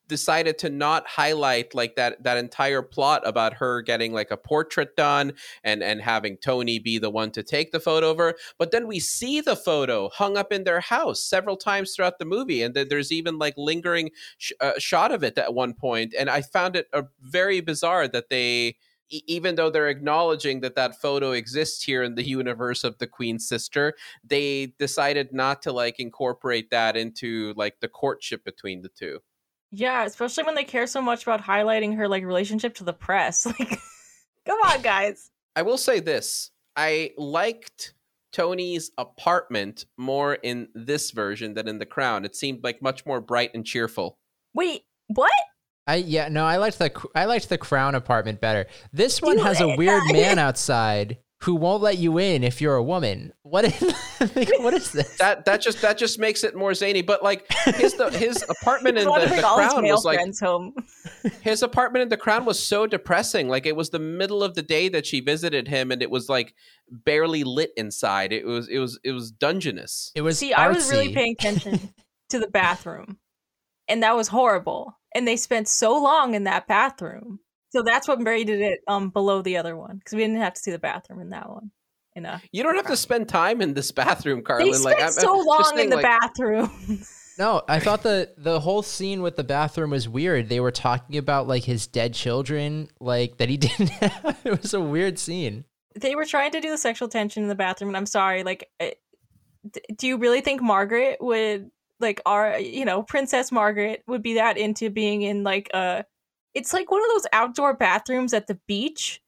[0.08, 4.94] decided to not highlight like that that entire plot about her getting like a portrait
[4.98, 5.32] done
[5.64, 8.88] and and having Tony be the one to take the photo of her but then
[8.88, 12.74] we see the photo hung up in their house several times throughout the movie and
[12.74, 16.12] then there's even like lingering sh- uh, shot of it at one point.
[16.12, 18.76] point and I found it uh, very bizarre that they
[19.12, 23.08] e- even though they're acknowledging that that photo exists here in the universe of the
[23.08, 23.94] queen's sister
[24.24, 29.20] they decided not to like incorporate that into like the courtship between the two
[29.72, 33.46] Yeah, especially when they care so much about highlighting her like relationship to the press.
[33.60, 33.80] Like
[34.46, 35.30] come on, guys.
[35.56, 37.94] i will say this i liked
[38.32, 43.22] tony's apartment more in this version than in the crown it seemed like much more
[43.22, 44.18] bright and cheerful
[44.54, 45.32] Wait, what?
[45.92, 48.68] I yeah no I liked the I liked the crown apartment better.
[48.94, 52.62] This one You- has a weird uh, man outside who won't let you in if
[52.62, 53.34] you're a woman.
[53.42, 53.82] What is
[54.36, 55.18] like, what is this?
[55.18, 59.00] That that just that just makes it more zany but like his the, his apartment
[59.00, 60.74] in the, the bring all his crown was like home.
[61.42, 63.50] his apartment in the crown was so depressing.
[63.50, 66.30] Like it was the middle of the day that she visited him and it was
[66.30, 66.54] like
[66.90, 68.32] barely lit inside.
[68.32, 71.94] It was it was it was dungenous it was See, I was really paying attention
[72.30, 73.18] to the bathroom,
[73.90, 74.98] and that was horrible.
[75.16, 77.40] And they spent so long in that bathroom,
[77.72, 80.62] so that's what rated it um below the other one because we didn't have to
[80.62, 81.72] see the bathroom in that one.
[82.16, 84.68] In a, you don't have to spend time in this bathroom Carlin.
[84.68, 86.72] they spent like I'm- I'm so long saying, in the like, bathroom.
[87.40, 90.50] No, I thought the the whole scene with the bathroom was weird.
[90.50, 94.38] They were talking about like his dead children, like that he didn't have.
[94.44, 95.64] It was a weird scene.
[96.00, 98.44] they were trying to do the sexual tension in the bathroom, and I'm sorry.
[98.44, 98.92] Like, eh,
[99.98, 101.72] do you really think Margaret would
[102.02, 106.06] like our you know Princess Margaret would be that into being in like a?
[106.54, 109.22] It's like one of those outdoor bathrooms at the beach.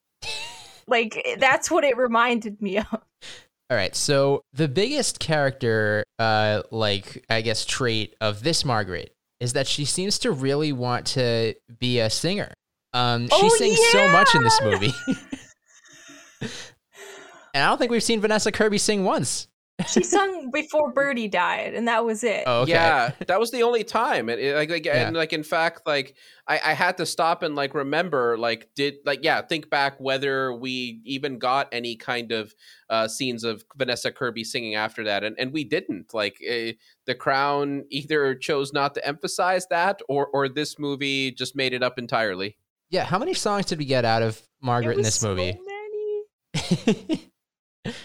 [0.88, 2.88] like eh, that's what it reminded me of.
[3.70, 9.54] All right, so the biggest character, uh, like I guess trait of this Margaret is
[9.54, 12.54] that she seems to really want to be a singer.
[12.94, 14.94] Um, she Oh, sings so much in this movie,
[16.42, 19.48] and I don't think we've seen Vanessa Kirby sing once.
[19.88, 22.44] She sung before Bertie died, and that was it.
[22.46, 22.72] Oh, okay.
[22.72, 24.30] Yeah, that was the only time.
[24.30, 25.08] It, it- like, like Yeah.
[25.08, 26.16] and like in fact, like
[26.48, 30.54] I, I had to stop and like remember, like did like yeah, think back whether
[30.54, 32.54] we even got any kind of
[32.90, 36.14] uh, scenes of Vanessa Kirby singing after that, and and we didn't.
[36.14, 36.72] Like uh,
[37.06, 41.84] the Crown either chose not to emphasize that, or or this movie just made it
[41.84, 42.58] up entirely.
[42.90, 45.30] Yeah, how many songs did we get out of It Margaret in was this so
[45.30, 45.58] movie?
[46.54, 47.30] many.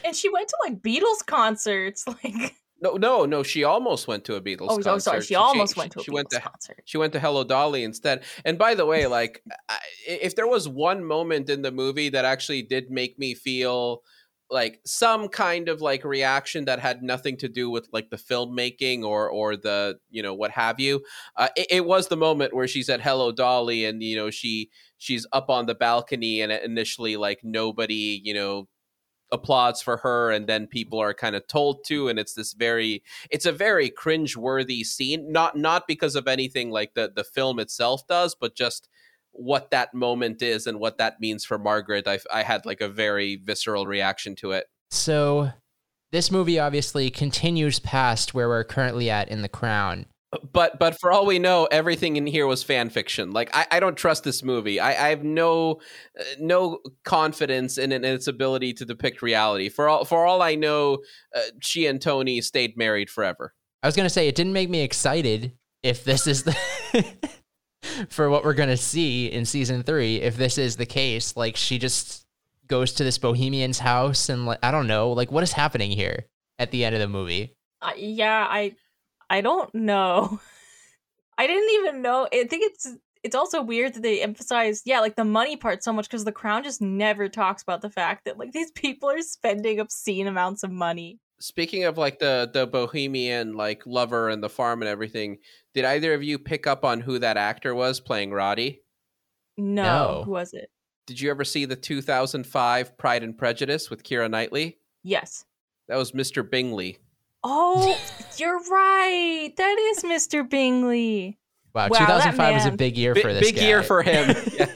[0.05, 2.05] And she went to like Beatles concerts.
[2.25, 3.43] Like, No, no, no.
[3.43, 4.69] She almost went to a Beatles.
[4.69, 4.91] oh, concert.
[4.91, 6.83] oh, sorry, she almost went to a she Beatles went to concert.
[6.85, 8.23] She went to Hello Dolly instead.
[8.45, 12.25] And by the way, like, I, if there was one moment in the movie that
[12.25, 14.03] actually did make me feel
[14.51, 19.03] like some kind of like reaction that had nothing to do with like the filmmaking
[19.03, 21.03] or or the you know what have you,
[21.37, 24.71] uh, it, it was the moment where she said Hello Dolly, and you know she
[24.97, 28.69] she's up on the balcony, and initially like nobody you know
[29.31, 33.03] applauds for her and then people are kind of told to and it's this very
[33.31, 38.07] it's a very cringe-worthy scene not not because of anything like the the film itself
[38.07, 38.89] does but just
[39.33, 42.89] what that moment is and what that means for margaret i i had like a
[42.89, 45.51] very visceral reaction to it So,
[46.11, 50.07] this movie obviously continues past where we're currently at in The Crown.
[50.53, 53.81] But but for all we know everything in here was fan fiction like i, I
[53.81, 55.81] don't trust this movie i, I have no
[56.21, 60.43] uh, no confidence in, it- in its ability to depict reality for all for all
[60.43, 60.99] i know
[61.35, 64.81] uh, she and tony stayed married forever I was gonna say it didn't make me
[64.83, 65.53] excited
[65.85, 66.57] if this is the
[68.09, 70.17] for what we're gonna see in season three.
[70.21, 72.27] If this is the case, like she just
[72.67, 76.27] goes to this bohemian's house and like I don't know, like what is happening here?
[76.61, 77.55] at the end of the movie.
[77.81, 78.75] Uh, yeah, I
[79.31, 80.41] I don't know.
[81.39, 82.27] I didn't even know.
[82.33, 82.89] I think it's
[83.25, 86.33] it's also weird that they emphasize yeah, like the money part so much because the
[86.33, 90.63] crown just never talks about the fact that like these people are spending obscene amounts
[90.63, 91.19] of money.
[91.41, 95.39] Speaking of like the the bohemian like lover and the farm and everything,
[95.75, 98.83] did either of you pick up on who that actor was playing Roddy?
[99.57, 100.23] No, No.
[100.25, 100.71] who was it?
[101.07, 104.79] Did you ever see the 2005 Pride and Prejudice with Keira Knightley?
[105.03, 105.45] Yes.
[105.89, 106.49] That was Mr.
[106.49, 106.99] Bingley.
[107.45, 107.99] Oh,
[108.37, 109.53] you're right.
[109.57, 110.49] That is Mr.
[110.49, 111.39] Bingley.
[111.75, 113.63] Wow, Wow, 2005 was a big year Bi- for this big guy.
[113.63, 114.35] year for him.
[114.59, 114.67] Yeah.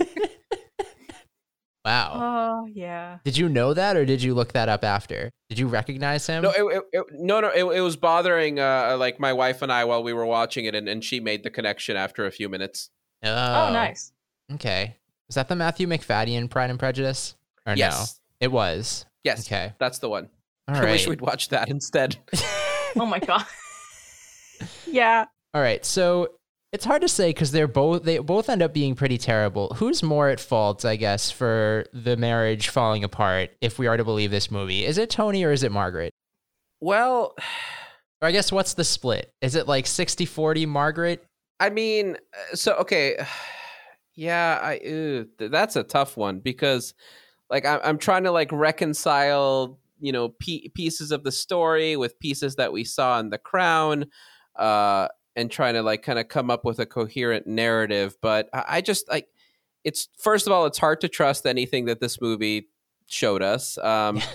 [1.85, 2.63] wow.
[2.65, 3.19] Oh yeah.
[3.25, 5.31] Did you know that, or did you look that up after?
[5.49, 6.45] Did you recognize him?
[6.45, 7.49] No, it, it, it- no, no.
[7.49, 10.75] It, it was bothering uh, like my wife and I while we were watching it,
[10.77, 12.91] and, and she made the connection after a few minutes.
[13.25, 13.29] oh,
[13.69, 14.13] Oh, nice.
[14.53, 14.97] Okay.
[15.29, 17.35] Is that the Matthew Macfadyen Pride and Prejudice?
[17.67, 18.45] Or yes, no?
[18.47, 19.07] It was.
[19.25, 19.73] yes, Okay.
[19.81, 20.29] that's the one.
[20.69, 22.17] All I wish we'd watch that instead.
[22.95, 23.47] Oh my god.
[24.87, 25.25] yeah.
[25.55, 25.83] All right.
[25.83, 26.29] So
[26.73, 29.69] it's hard to say because they're both they both end up being pretty terrible.
[29.77, 33.51] Who's more at fault, I guess, for the marriage falling apart?
[33.63, 36.13] If we are to believe this movie, is it Tony or is it Margaret?
[36.81, 37.35] well,
[38.21, 39.31] Or I guess what's the split?
[39.41, 41.25] Is it like 60-40 Margaret?
[41.61, 42.17] I mean,
[42.53, 43.17] uh, so okay,
[44.15, 46.93] yeah, I ew, th- that's a tough one because,
[47.49, 52.19] like, I'm I'm trying to like reconcile, you know, p- pieces of the story with
[52.19, 54.07] pieces that we saw in The Crown,
[54.57, 58.17] uh, and trying to like kind of come up with a coherent narrative.
[58.21, 59.29] But I, I just like
[59.85, 62.69] it's first of all, it's hard to trust anything that this movie
[63.07, 63.79] showed us.
[63.79, 64.21] Um,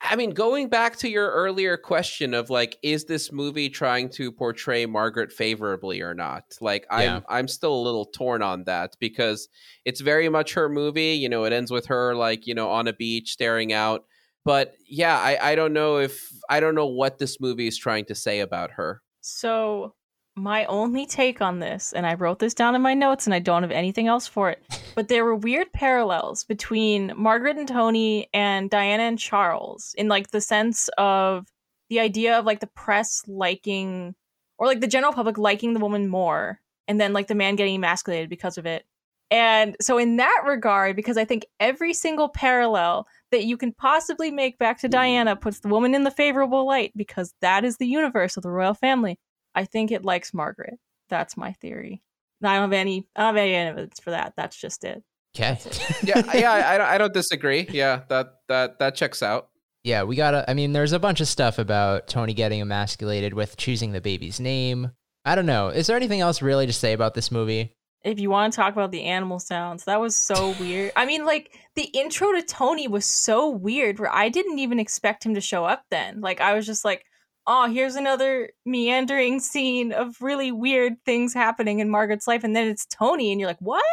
[0.00, 4.30] I mean, going back to your earlier question of like, is this movie trying to
[4.30, 6.44] portray Margaret favorably or not?
[6.60, 7.24] Like, I'm.
[7.28, 9.48] I'm still a little torn on that because
[9.84, 11.14] it's very much her movie.
[11.14, 14.04] You know, it ends with her like you know on a beach staring out.
[14.48, 18.06] But yeah, I I don't know if I don't know what this movie is trying
[18.06, 19.02] to say about her.
[19.20, 19.92] So,
[20.36, 23.40] my only take on this, and I wrote this down in my notes and I
[23.40, 28.30] don't have anything else for it, but there were weird parallels between Margaret and Tony
[28.32, 31.46] and Diana and Charles in like the sense of
[31.90, 34.14] the idea of like the press liking
[34.56, 37.74] or like the general public liking the woman more and then like the man getting
[37.74, 38.86] emasculated because of it.
[39.30, 44.30] And so, in that regard, because I think every single parallel that you can possibly
[44.30, 47.86] make back to Diana puts the woman in the favorable light because that is the
[47.86, 49.18] universe of the royal family.
[49.54, 50.78] I think it likes Margaret.
[51.08, 52.02] That's my theory.
[52.42, 53.06] I don't have any.
[53.16, 54.34] I don't have any evidence for that.
[54.36, 55.02] That's just it.
[55.36, 55.58] Okay.
[56.02, 57.66] Yeah, yeah, I, I don't- I don't disagree.
[57.70, 59.48] Yeah, that that that checks out.
[59.84, 60.48] yeah, we gotta.
[60.50, 64.40] I mean, there's a bunch of stuff about Tony getting emasculated with choosing the baby's
[64.40, 64.92] name.
[65.24, 65.68] I don't know.
[65.68, 67.74] Is there anything else really to say about this movie?
[68.08, 70.92] If you want to talk about the animal sounds, that was so weird.
[70.96, 75.24] I mean, like the intro to Tony was so weird where I didn't even expect
[75.24, 76.20] him to show up then.
[76.20, 77.04] Like I was just like,
[77.46, 82.68] oh, here's another meandering scene of really weird things happening in Margaret's life, and then
[82.68, 83.84] it's Tony, and you're like, what?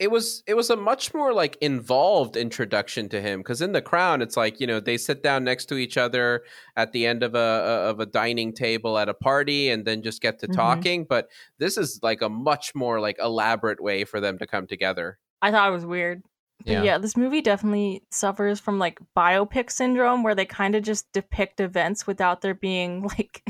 [0.00, 3.82] It was it was a much more like involved introduction to him because in the
[3.82, 6.42] crown it's like you know they sit down next to each other
[6.76, 10.22] at the end of a of a dining table at a party and then just
[10.22, 10.56] get to Mhm.
[10.56, 14.66] talking but this is like a much more like elaborate way for them to come
[14.66, 16.22] together I thought it was weird.
[16.66, 16.98] But yeah.
[16.98, 22.06] this movie definitely suffers from like biopic syndrome where they kind of just depict events
[22.06, 23.42] without there being like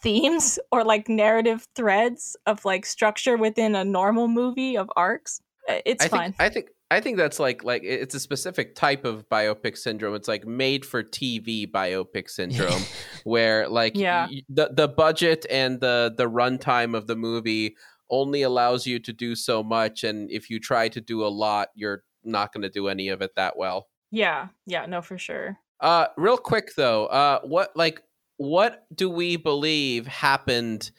[0.00, 5.40] themes or like narrative threads of like structure within a normal movie of arcs.
[5.68, 6.32] Uh, It's I fine.
[6.32, 10.14] think I think I think that's like like it's a specific type of biopic syndrome.
[10.14, 12.82] It's like made for TV biopic syndrome,
[13.24, 14.26] where like Yeah.
[14.30, 17.76] y- the the budget and the the runtime of the movie
[18.10, 21.68] only allows you to do so much, and if you try to do a lot,
[21.74, 23.88] you're not going to do any of it that well.
[24.10, 25.58] yeah, yeah, no, for sure.
[25.80, 28.02] Uh, real quick though, uh, what like
[28.36, 30.90] what do we believe happened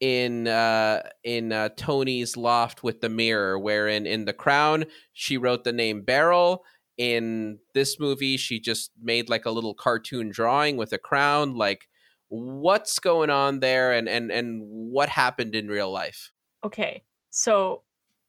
[0.00, 3.58] in uh in uh, Tony's loft with the mirror?
[3.58, 6.64] Wherein in The Crown she wrote the name Beryl.
[6.96, 11.54] In this movie, she just made like a little cartoon drawing with a crown.
[11.54, 11.88] Like,
[12.28, 16.30] what's going on there, and and and what happened in real life?
[16.62, 17.84] Okay, so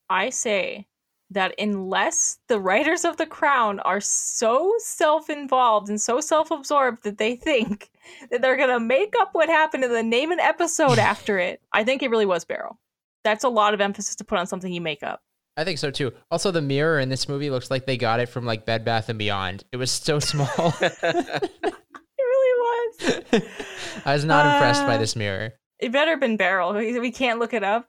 [0.09, 0.87] I say
[1.31, 7.03] that unless the writers of The Crown are so self involved and so self absorbed
[7.03, 7.89] that they think
[8.31, 11.61] that they're going to make up what happened and then name an episode after it,
[11.73, 12.77] I think it really was Beryl.
[13.23, 15.21] That's a lot of emphasis to put on something you make up.
[15.57, 16.11] I think so too.
[16.31, 19.09] Also, the mirror in this movie looks like they got it from like Bed Bath
[19.09, 19.63] and Beyond.
[19.71, 20.73] It was so small.
[20.81, 23.41] It really was.
[24.05, 25.53] I was not impressed by Uh, this mirror.
[25.79, 26.73] It better have been Beryl.
[26.73, 27.87] We we can't look it up.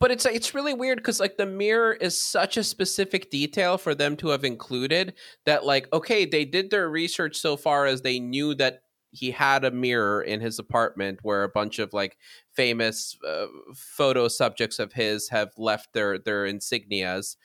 [0.00, 3.94] But it's it's really weird because like the mirror is such a specific detail for
[3.94, 8.18] them to have included that like okay they did their research so far as they
[8.18, 8.80] knew that
[9.12, 12.16] he had a mirror in his apartment where a bunch of like
[12.54, 17.36] famous uh, photo subjects of his have left their their insignias.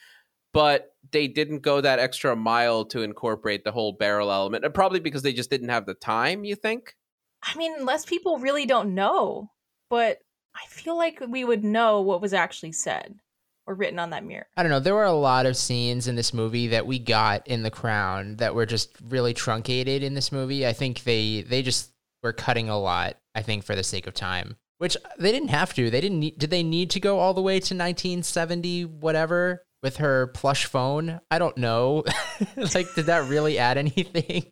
[0.53, 5.01] But they didn't go that extra mile to incorporate the whole Beryl element and probably
[5.01, 6.95] because they just didn't have the time you think?
[7.43, 9.51] I mean, unless people really don't know,
[9.89, 10.19] but
[10.55, 13.19] I feel like we would know what was actually said
[13.67, 14.47] or written on that mirror.
[14.55, 14.79] I don't know.
[14.79, 18.37] There were a lot of scenes in this movie that we got in The Crown
[18.37, 20.65] that were just really truncated in this movie.
[20.65, 21.91] I think they they just
[22.23, 23.17] were cutting a lot.
[23.33, 25.89] I think for the sake of time, which they didn't have to.
[25.89, 26.19] They didn't.
[26.19, 30.65] Need, did they need to go all the way to 1970 whatever with her plush
[30.65, 31.19] phone?
[31.31, 32.03] I don't know.
[32.55, 34.51] like, did that really add anything?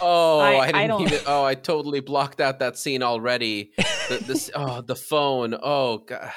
[0.00, 1.18] Oh, I- I, I didn't don't- even.
[1.26, 3.72] Oh, I totally blocked out that scene already.
[4.08, 5.54] The, this, oh, the phone.
[5.60, 6.30] Oh, god.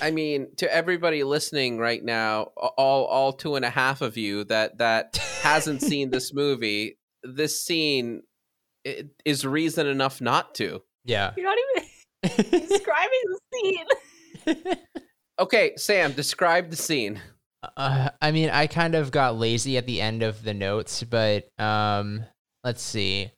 [0.00, 4.44] I mean, to everybody listening right now, all all two and a half of you
[4.44, 8.22] that that hasn't seen this movie, this scene
[8.86, 10.82] i- is reason enough not to.
[11.04, 11.32] Yeah.
[11.36, 14.76] You're not even describing the scene.
[15.38, 17.20] Okay, Sam, describe the scene.
[17.76, 21.48] Uh, I mean, I kind of got lazy at the end of the notes, but
[21.58, 22.24] um,
[22.66, 23.30] let's see.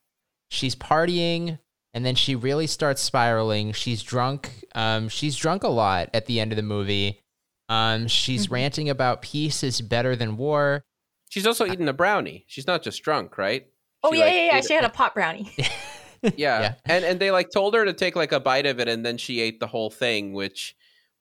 [0.50, 1.58] She's partying,
[1.94, 3.72] and then she really starts spiraling.
[3.72, 4.64] She's drunk.
[4.74, 7.20] Um, she's drunk a lot at the end of the movie.
[7.68, 8.50] Um, she's Mhm.
[8.52, 10.82] ranting about peace is better than war.
[11.28, 12.44] She's also eating a brownie.
[12.48, 13.66] She's not just drunk, right?
[14.02, 14.56] Oh She, yeah, like, yeah, yeah.
[14.58, 15.52] ate- She had a pot brownie.
[16.22, 16.32] yeah.
[16.36, 16.74] Yeah.
[16.86, 19.18] and and they like told her to take like a bite of it and then
[19.18, 20.74] she ate the whole thing which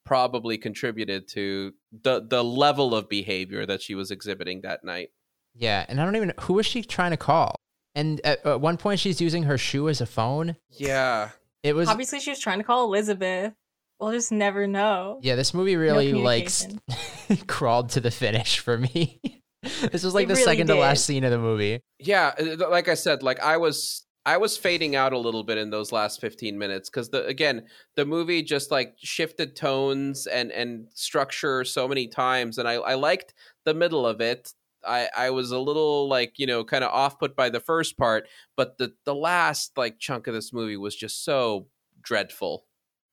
[0.06, 5.10] probably contributed to the the level of behavior that she was exhibiting that night
[5.54, 7.56] Yeah, and I don't even who was she trying to call.
[7.98, 10.56] And at, at one point, she's using her shoe as a phone.
[10.70, 11.30] yeah
[11.62, 13.52] It was Obviously, she was trying to call Elizabeth.
[14.00, 15.18] We'll just never know.
[15.22, 15.34] yeah.
[15.34, 16.68] This movie No really like s-
[17.48, 19.20] crawled to the finish for me.
[19.90, 21.80] this was like It the really second to last scene of the movie.
[21.98, 25.58] yeah uh, like i said like i was i was fading out a little bit
[25.58, 30.52] in those last 15 minutes because the again the movie just like shifted tones and
[30.52, 33.34] and structure so many times and i i liked
[33.64, 34.52] the middle of it
[34.86, 37.96] I, I was a little like you know kind of off put by the first
[37.96, 41.66] part but the the last like chunk of this movie was just so
[42.00, 42.64] dreadful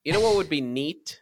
[0.03, 1.21] you know what would be neat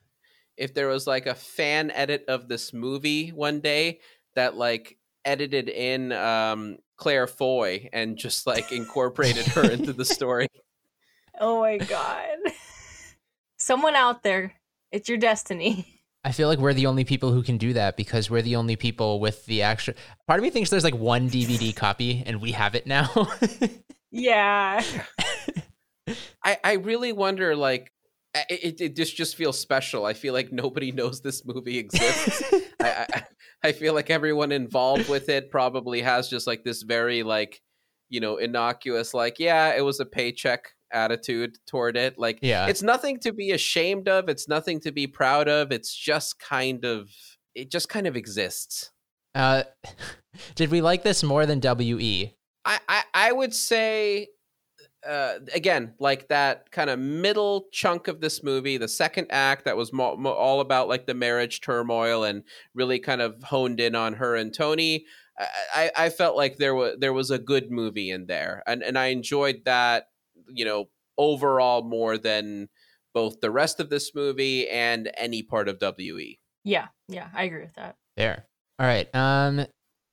[0.58, 4.00] if there was like a fan edit of this movie one day
[4.36, 10.48] that like edited in um Claire Foy and just like incorporated her into the story.
[11.40, 12.38] Oh my god.
[13.58, 14.54] Someone out there,
[14.92, 15.93] it's your destiny.
[16.24, 18.76] I feel like we're the only people who can do that because we're the only
[18.76, 19.96] people with the actual.
[20.28, 23.10] Part of me thinks there's like one DVD copy and we have it now.
[24.16, 24.84] Yeah.
[26.44, 27.92] I I really wonder like
[28.50, 30.06] it it just just feels special.
[30.06, 32.44] I feel like nobody knows this movie exists.
[32.80, 33.24] I, I
[33.64, 37.60] I feel like everyone involved with it probably has just like this very like
[38.10, 42.68] you know innocuous like yeah it was a paycheck attitude toward it like yeah.
[42.68, 46.86] it's nothing to be ashamed of it's nothing to be proud of it's just kind
[46.86, 47.10] of
[47.56, 48.92] it just kind of exists
[49.36, 49.64] Uh,
[50.56, 51.60] did we like this more than?
[51.60, 52.36] WE?
[52.66, 54.28] i i, I would say
[55.08, 59.76] uh, again like that kind of middle chunk of this movie the second act that
[59.76, 63.96] was mo- mo- all about like the marriage turmoil and really kind of honed in
[63.96, 65.06] on her and tony
[65.74, 68.98] I, I felt like there was there was a good movie in there and and
[68.98, 70.08] i enjoyed that
[70.50, 70.86] you know
[71.18, 72.68] overall more than
[73.14, 76.88] both the rest of this movie and any part of we Yeah.
[77.08, 77.28] Yeah.
[77.34, 77.96] I agree with that.
[78.18, 78.46] There.
[78.80, 79.14] All right.
[79.14, 79.66] Um,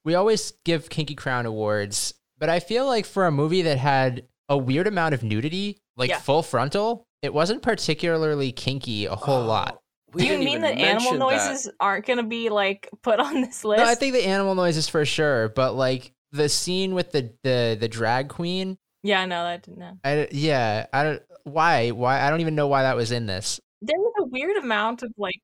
[0.05, 4.27] we always give Kinky Crown awards, but I feel like for a movie that had
[4.51, 6.19] a weird amount of nudity, like Yeah.
[6.19, 9.79] full frontal, it wasn't particularly kinky a whole lot.
[10.13, 11.49] We Do you mean even that animal mention that.
[11.49, 13.79] noises aren't going to be like put on this list?
[13.83, 17.77] No, I think the animal noises for sure, but like the scene with the the
[17.81, 19.79] the drag queen, yeah, no, that didn't.
[19.79, 19.99] Know.
[20.05, 23.61] I yeah, I don't why why I don't even know why that was in this.
[23.83, 25.41] There was a weird amount of like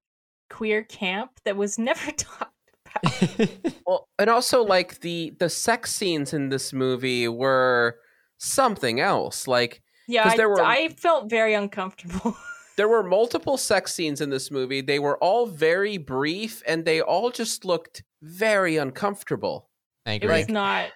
[0.50, 2.52] queer camp that was never talked
[3.02, 3.48] about.
[3.86, 7.98] Well, and also like the the sex scenes in this movie were
[8.38, 9.46] something else.
[9.46, 12.36] Like Yeah, 'Cause I, there were- I felt very uncomfortable.
[12.76, 14.80] there were multiple sex scenes in this movie.
[14.80, 19.70] They were all very brief and they all just looked very uncomfortable.
[20.04, 20.38] I it agree.
[20.38, 20.88] was not.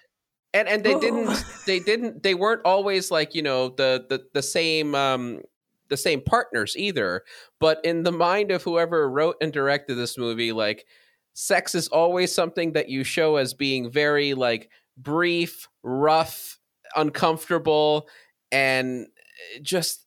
[0.53, 0.99] And and they Ooh.
[0.99, 5.41] didn't they didn't they weren't always like, you know, the the the same um
[5.89, 7.23] the same partners either.
[7.59, 10.85] But in the mind of whoever wrote and directed this movie, like
[11.33, 16.59] sex is always something that you show as being very like brief, rough,
[16.95, 18.07] uncomfortable,
[18.51, 19.07] and
[19.55, 20.05] eh, just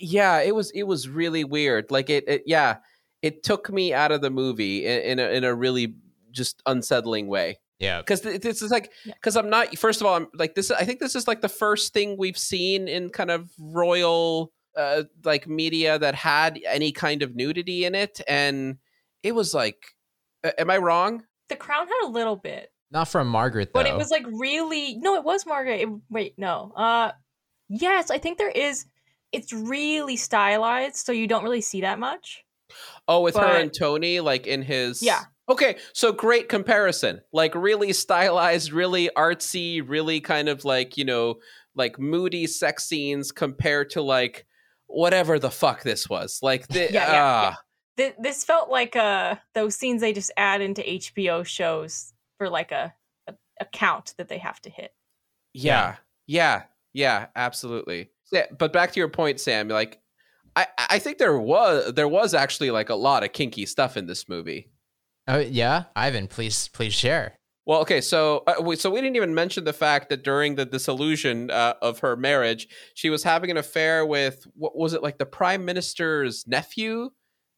[0.00, 1.90] yeah, it was it was really weird.
[1.90, 2.76] Like it, it yeah,
[3.22, 5.94] it took me out of the movie in, in a in a really
[6.30, 7.58] just unsettling way.
[7.78, 7.98] Yeah.
[7.98, 11.00] because this is like because I'm not first of all I'm like this I think
[11.00, 15.98] this is like the first thing we've seen in kind of royal uh like media
[15.98, 18.76] that had any kind of nudity in it and
[19.22, 19.76] it was like
[20.44, 21.24] a- am I wrong?
[21.48, 23.80] The Crown had a little bit, Not from Margaret though.
[23.80, 25.14] but it was like really no.
[25.16, 25.80] It was Margaret.
[25.80, 26.72] It- wait, no.
[26.76, 27.12] Uh,
[27.68, 28.86] yes, I think there is.
[29.32, 32.44] It's really stylized, so you don't really see that much.
[33.08, 35.22] Oh, with her and Tony like in his Yeah.
[35.48, 37.20] Okay, so great comparison.
[37.32, 41.36] Like really stylized, really artsy, really kind of like, you know,
[41.74, 44.46] like moody sex scenes compared to like
[44.86, 46.38] whatever the fuck this was.
[46.42, 47.58] Like the Yeah, yeah, ah.
[47.96, 52.72] Th- this felt like uh those scenes they just add into HBO shows for like
[52.72, 52.94] a,
[53.26, 54.92] a, a count that they have to hit.
[55.52, 55.96] Yeah.
[56.26, 56.62] Yeah.
[56.94, 58.10] Yeah, absolutely.
[58.32, 60.00] Yeah, but back to your point, Sam, like
[60.56, 64.06] I, I think there was there was actually like a lot of kinky stuff in
[64.06, 64.70] this movie.
[65.26, 67.38] Oh yeah, Ivan, please please share.
[67.66, 70.66] Well, okay, so uh, we, so we didn't even mention the fact that during the
[70.66, 75.16] dissolution uh, of her marriage, she was having an affair with what was it like
[75.16, 77.10] the prime minister's nephew?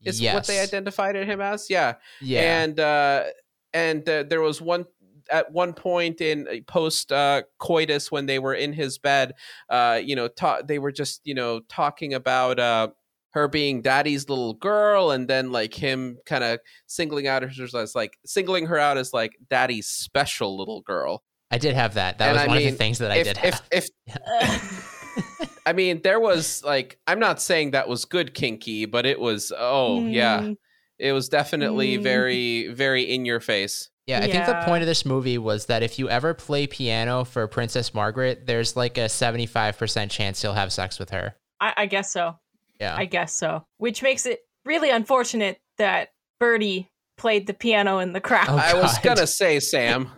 [0.04, 0.34] Is yes.
[0.34, 1.68] what they identified him as?
[1.68, 2.62] Yeah, Yeah.
[2.62, 3.24] and uh,
[3.72, 4.84] and uh, there was one
[5.30, 9.32] at one point in post uh, coitus when they were in his bed,
[9.68, 12.88] uh, you know, ta- they were just you know talking about uh,
[13.36, 17.94] her being daddy's little girl, and then like him kind of singling out her as
[17.94, 21.22] like singling her out as like daddy's special little girl.
[21.50, 22.16] I did have that.
[22.16, 23.62] That and was I one of the things that I if, did if, have.
[23.70, 29.20] if I mean, there was like I'm not saying that was good kinky, but it
[29.20, 30.56] was oh yeah, Mm,
[30.98, 32.02] it was definitely Mm.
[32.02, 33.90] very very in your face.
[34.06, 37.24] Yeah, I think the point of this movie was that if you ever play piano
[37.24, 41.34] for Princess Margaret, there's like a 75% chance you'll have sex with her.
[41.60, 42.38] I, I guess so.
[42.80, 42.94] Yeah.
[42.96, 43.64] I guess so.
[43.78, 48.48] Which makes it really unfortunate that Bertie played the piano in the crowd.
[48.48, 50.10] Oh, I was gonna say Sam.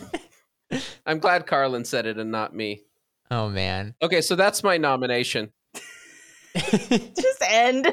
[1.07, 2.83] I'm glad Carlin said it and not me.
[3.31, 3.95] oh man.
[4.03, 5.53] Okay, so that's my nomination.
[6.57, 7.93] Just end.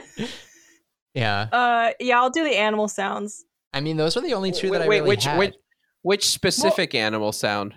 [1.13, 1.47] yeah.
[1.51, 3.43] Uh, yeah, I'll do the animal sounds.
[3.73, 5.39] I mean, those were the only two wait, that I wait, really which had.
[5.39, 5.55] which
[6.03, 7.73] which specific animal sound?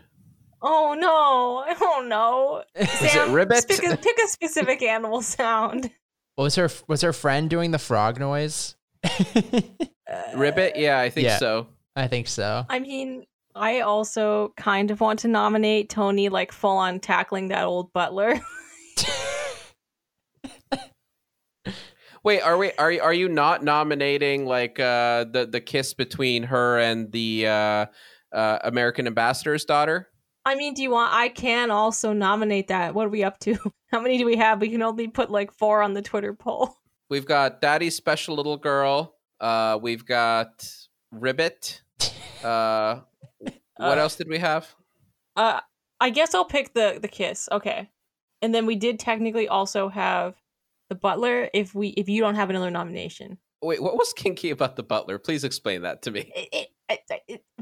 [0.69, 1.65] Oh no!
[1.81, 2.65] Oh no!
[2.75, 3.67] it Sam, ribbit?
[3.69, 5.91] Pick a, pick a specific animal sound.
[6.37, 8.75] was her was her friend doing the frog noise?
[9.05, 9.11] Uh,
[10.35, 10.77] Ribbit?
[10.77, 11.39] Yeah, I think Yeah.
[11.39, 11.69] so.
[11.95, 12.65] I think so.
[12.69, 17.65] I mean, I also kind of want to nominate Tony, like full on tackling that
[17.65, 18.35] old butler.
[22.25, 26.43] Wait, are we are you- are you not nominating like uh the the kiss between
[26.45, 27.87] her and the uh,
[28.33, 30.09] uh American ambassador's daughter?
[30.47, 31.13] I mean, do you want?
[31.13, 32.95] I can also nominate that.
[32.95, 33.59] What are we up to?
[33.93, 34.61] How many do we have?
[34.61, 36.75] We can only put like four on the Twitter poll.
[37.11, 39.15] We've got Daddy's special little girl.
[39.39, 40.67] Uh we've got
[41.13, 41.83] Ribbit.
[42.43, 43.01] Uh
[43.77, 44.75] what Uh, else did we have?
[45.37, 45.61] Uh,
[46.01, 47.49] I guess I'll pick the the kiss.
[47.53, 47.91] Okay,
[48.41, 50.35] and then we did technically also have
[50.89, 51.51] the butler.
[51.53, 55.19] If we if you don't have another nomination, Wait, what was kinky about the butler?
[55.19, 56.33] Please explain that to me.
[56.35, 56.69] it, it,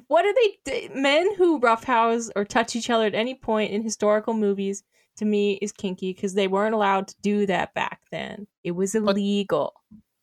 [0.08, 4.34] what do they men who roughhouse or touch each other at any point in historical
[4.34, 4.82] movies?
[5.18, 8.48] To me, is kinky because they weren't allowed to do that back then.
[8.64, 9.74] It was illegal.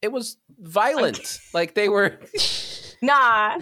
[0.01, 1.39] It was violent.
[1.53, 2.19] like they were
[3.01, 3.59] Nah,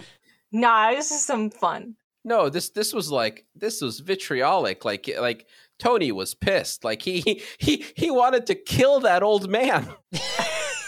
[0.52, 0.90] nah.
[0.90, 1.94] This is some fun.
[2.24, 4.84] No, this this was like this was vitriolic.
[4.84, 5.46] Like like
[5.78, 6.84] Tony was pissed.
[6.84, 9.88] Like he he he wanted to kill that old man.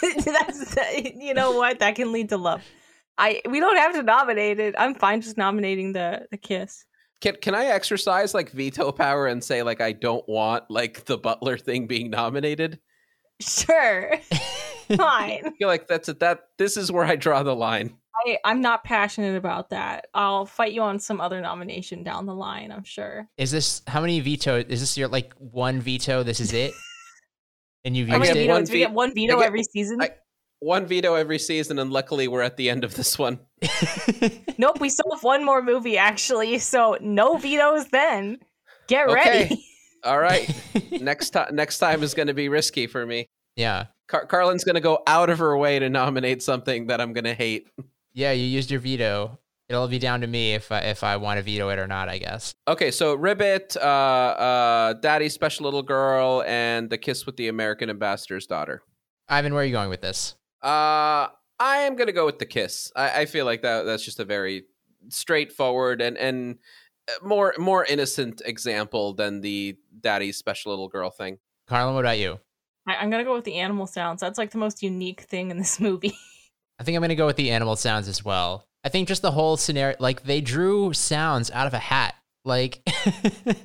[0.01, 0.75] That's
[1.15, 2.61] you know what that can lead to love.
[3.17, 4.75] I we don't have to nominate it.
[4.77, 6.85] I'm fine just nominating the the kiss.
[7.21, 11.17] Can can I exercise like veto power and say like I don't want like the
[11.17, 12.79] butler thing being nominated?
[13.39, 14.13] Sure,
[14.95, 15.41] fine.
[15.45, 17.95] I feel like that's it that this is where I draw the line.
[18.25, 20.07] I, I'm not passionate about that.
[20.13, 22.71] I'll fight you on some other nomination down the line.
[22.71, 23.27] I'm sure.
[23.37, 24.59] Is this how many veto?
[24.59, 26.23] Is this your like one veto?
[26.23, 26.73] This is it,
[27.85, 28.73] and you've I How used many get one vetoes?
[28.73, 30.01] We get one veto get- every season.
[30.01, 30.11] I-
[30.63, 33.39] One veto every season, and luckily we're at the end of this one.
[34.57, 38.37] nope, we still have one more movie actually, so no vetoes then.
[38.87, 39.13] Get Okay.
[39.49, 39.65] ready.
[40.05, 40.49] All right,
[41.01, 43.25] next time next time is going to be risky for me.
[43.55, 47.13] yeah, Car- Carlin's going to go out of her way to nominate something that I'm
[47.13, 47.67] going to hate.
[48.13, 48.31] yeah.
[48.31, 49.39] You used your veto.
[49.69, 52.07] It'll be down to me if I, if I want to veto it or not.
[52.09, 52.53] I guess.
[52.67, 57.89] Okay, so Ribbit, uh, uh, Daddy's special little girl, and the kiss with the American
[57.89, 58.81] ambassador's daughter.
[59.29, 60.35] Ivan, where are you going with this?
[60.63, 61.27] Uh,
[61.59, 62.91] I am gonna go with the kiss.
[62.95, 64.63] I, I feel like that that's just a very
[65.09, 66.57] straightforward and and
[67.09, 71.39] uh, more more innocent example than the Daddy's special little girl thing.
[71.67, 72.39] Carlin, what about you?
[72.87, 74.21] I, I'm gonna go with the animal sounds.
[74.21, 76.13] That's like the most unique thing in this movie.
[76.79, 78.67] I think I'm gonna go with the animal sounds as well.
[78.83, 82.81] I think just the whole scenario, like they drew sounds out of a hat, like,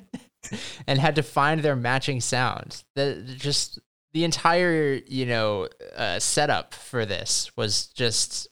[0.87, 2.85] and had to find their matching sounds.
[2.95, 3.79] That just
[4.13, 8.47] the entire you know uh, setup for this was just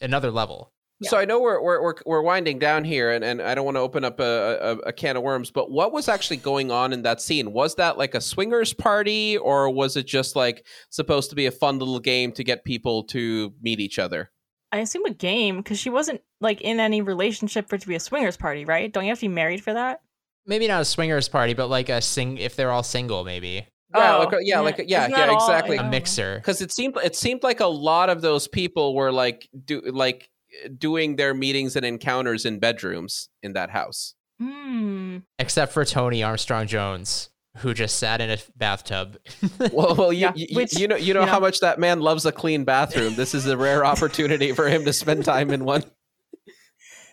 [0.00, 0.72] another level.
[1.00, 1.10] Yeah.
[1.10, 3.76] So I know we're, we're we're we're winding down here, and, and I don't want
[3.76, 5.50] to open up a, a, a, can of worms.
[5.50, 7.52] But what was actually going on in that scene?
[7.52, 11.50] Was that like a swingers party, or was it just like supposed to be a
[11.50, 14.30] fun little game to get people to meet each other?
[14.72, 17.94] I assume a game because she wasn't like in any relationship for it to be
[17.94, 18.90] a swingers party, right?
[18.90, 20.00] Don't you have to be married for that?
[20.46, 23.66] Maybe not a swingers party, but like a sing if they're all single, maybe.
[23.94, 25.76] Yeah, oh, like yeah, yeah, like yeah, yeah, exactly.
[25.76, 26.36] A mixer.
[26.36, 30.28] Because it seemed it seemed like a lot of those people were like do like
[30.76, 34.14] doing their meetings and encounters in bedrooms in that house.
[34.40, 35.18] Hmm.
[35.38, 39.18] Except for Tony Armstrong Jones, who just sat in a bathtub.
[39.72, 42.26] well, well, you, yeah, you, which, you know, you know how much that man loves
[42.26, 43.14] a clean bathroom.
[43.14, 45.84] This is a rare opportunity for him to spend time in one.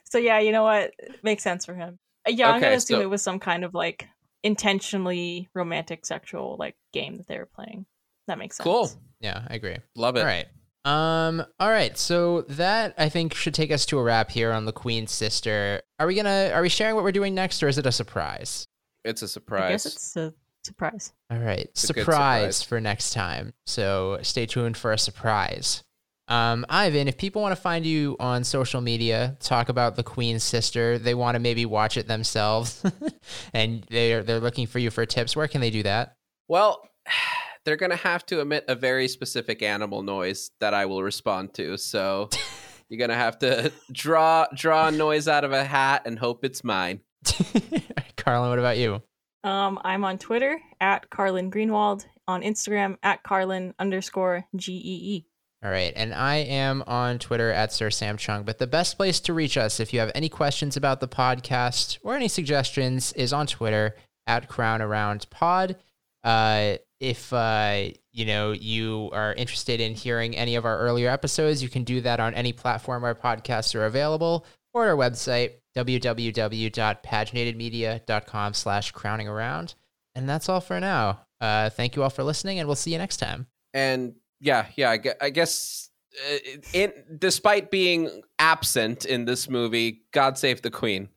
[0.05, 0.91] So yeah, you know what
[1.23, 1.97] makes sense for him.
[2.27, 4.07] Uh, yeah, I'm gonna assume so, it was some kind of like
[4.43, 7.85] intentionally romantic sexual like game that they were playing.
[8.27, 8.65] That makes sense.
[8.65, 8.91] Cool.
[9.19, 9.77] Yeah, I agree.
[9.95, 10.21] Love it.
[10.21, 10.47] All right.
[10.85, 11.97] Um, all right.
[11.97, 15.81] So that I think should take us to a wrap here on the Queen's sister.
[15.99, 18.67] Are we gonna are we sharing what we're doing next or is it a surprise?
[19.05, 19.63] It's a surprise.
[19.63, 20.33] I guess it's a
[20.63, 21.13] surprise.
[21.29, 21.69] All right.
[21.75, 23.53] Surprise, surprise for next time.
[23.65, 25.83] So stay tuned for a surprise.
[26.27, 30.43] Um, Ivan, if people want to find you on social media, talk about the Queen's
[30.43, 32.83] sister, they want to maybe watch it themselves,
[33.53, 35.35] and they're they're looking for you for tips.
[35.35, 36.15] Where can they do that?
[36.47, 36.81] Well,
[37.65, 41.53] they're going to have to emit a very specific animal noise that I will respond
[41.55, 41.77] to.
[41.77, 42.29] So
[42.89, 46.45] you're going to have to draw draw a noise out of a hat and hope
[46.45, 47.01] it's mine.
[48.17, 49.01] Carlin, what about you?
[49.43, 55.25] Um, I'm on Twitter at Carlin Greenwald, on Instagram at Carlin underscore G E E.
[55.63, 55.93] All right.
[55.95, 58.43] And I am on Twitter at Sir Sam Chung.
[58.43, 61.99] But the best place to reach us if you have any questions about the podcast
[62.03, 63.95] or any suggestions is on Twitter
[64.27, 65.77] at Crown Around Pod.
[66.23, 71.63] Uh, if uh, you know you are interested in hearing any of our earlier episodes,
[71.63, 75.51] you can do that on any platform where podcasts are available or at our website
[75.75, 79.73] www.paginatedmedia.com slash crowning around.
[80.15, 81.25] And that's all for now.
[81.41, 83.47] Uh, thank you all for listening, and we'll see you next time.
[83.73, 85.89] And yeah, yeah, I guess
[86.29, 91.09] uh, in despite being absent in this movie, God save the Queen.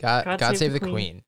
[0.00, 0.92] God, God, God save, save, the, queen.
[0.92, 1.22] queen.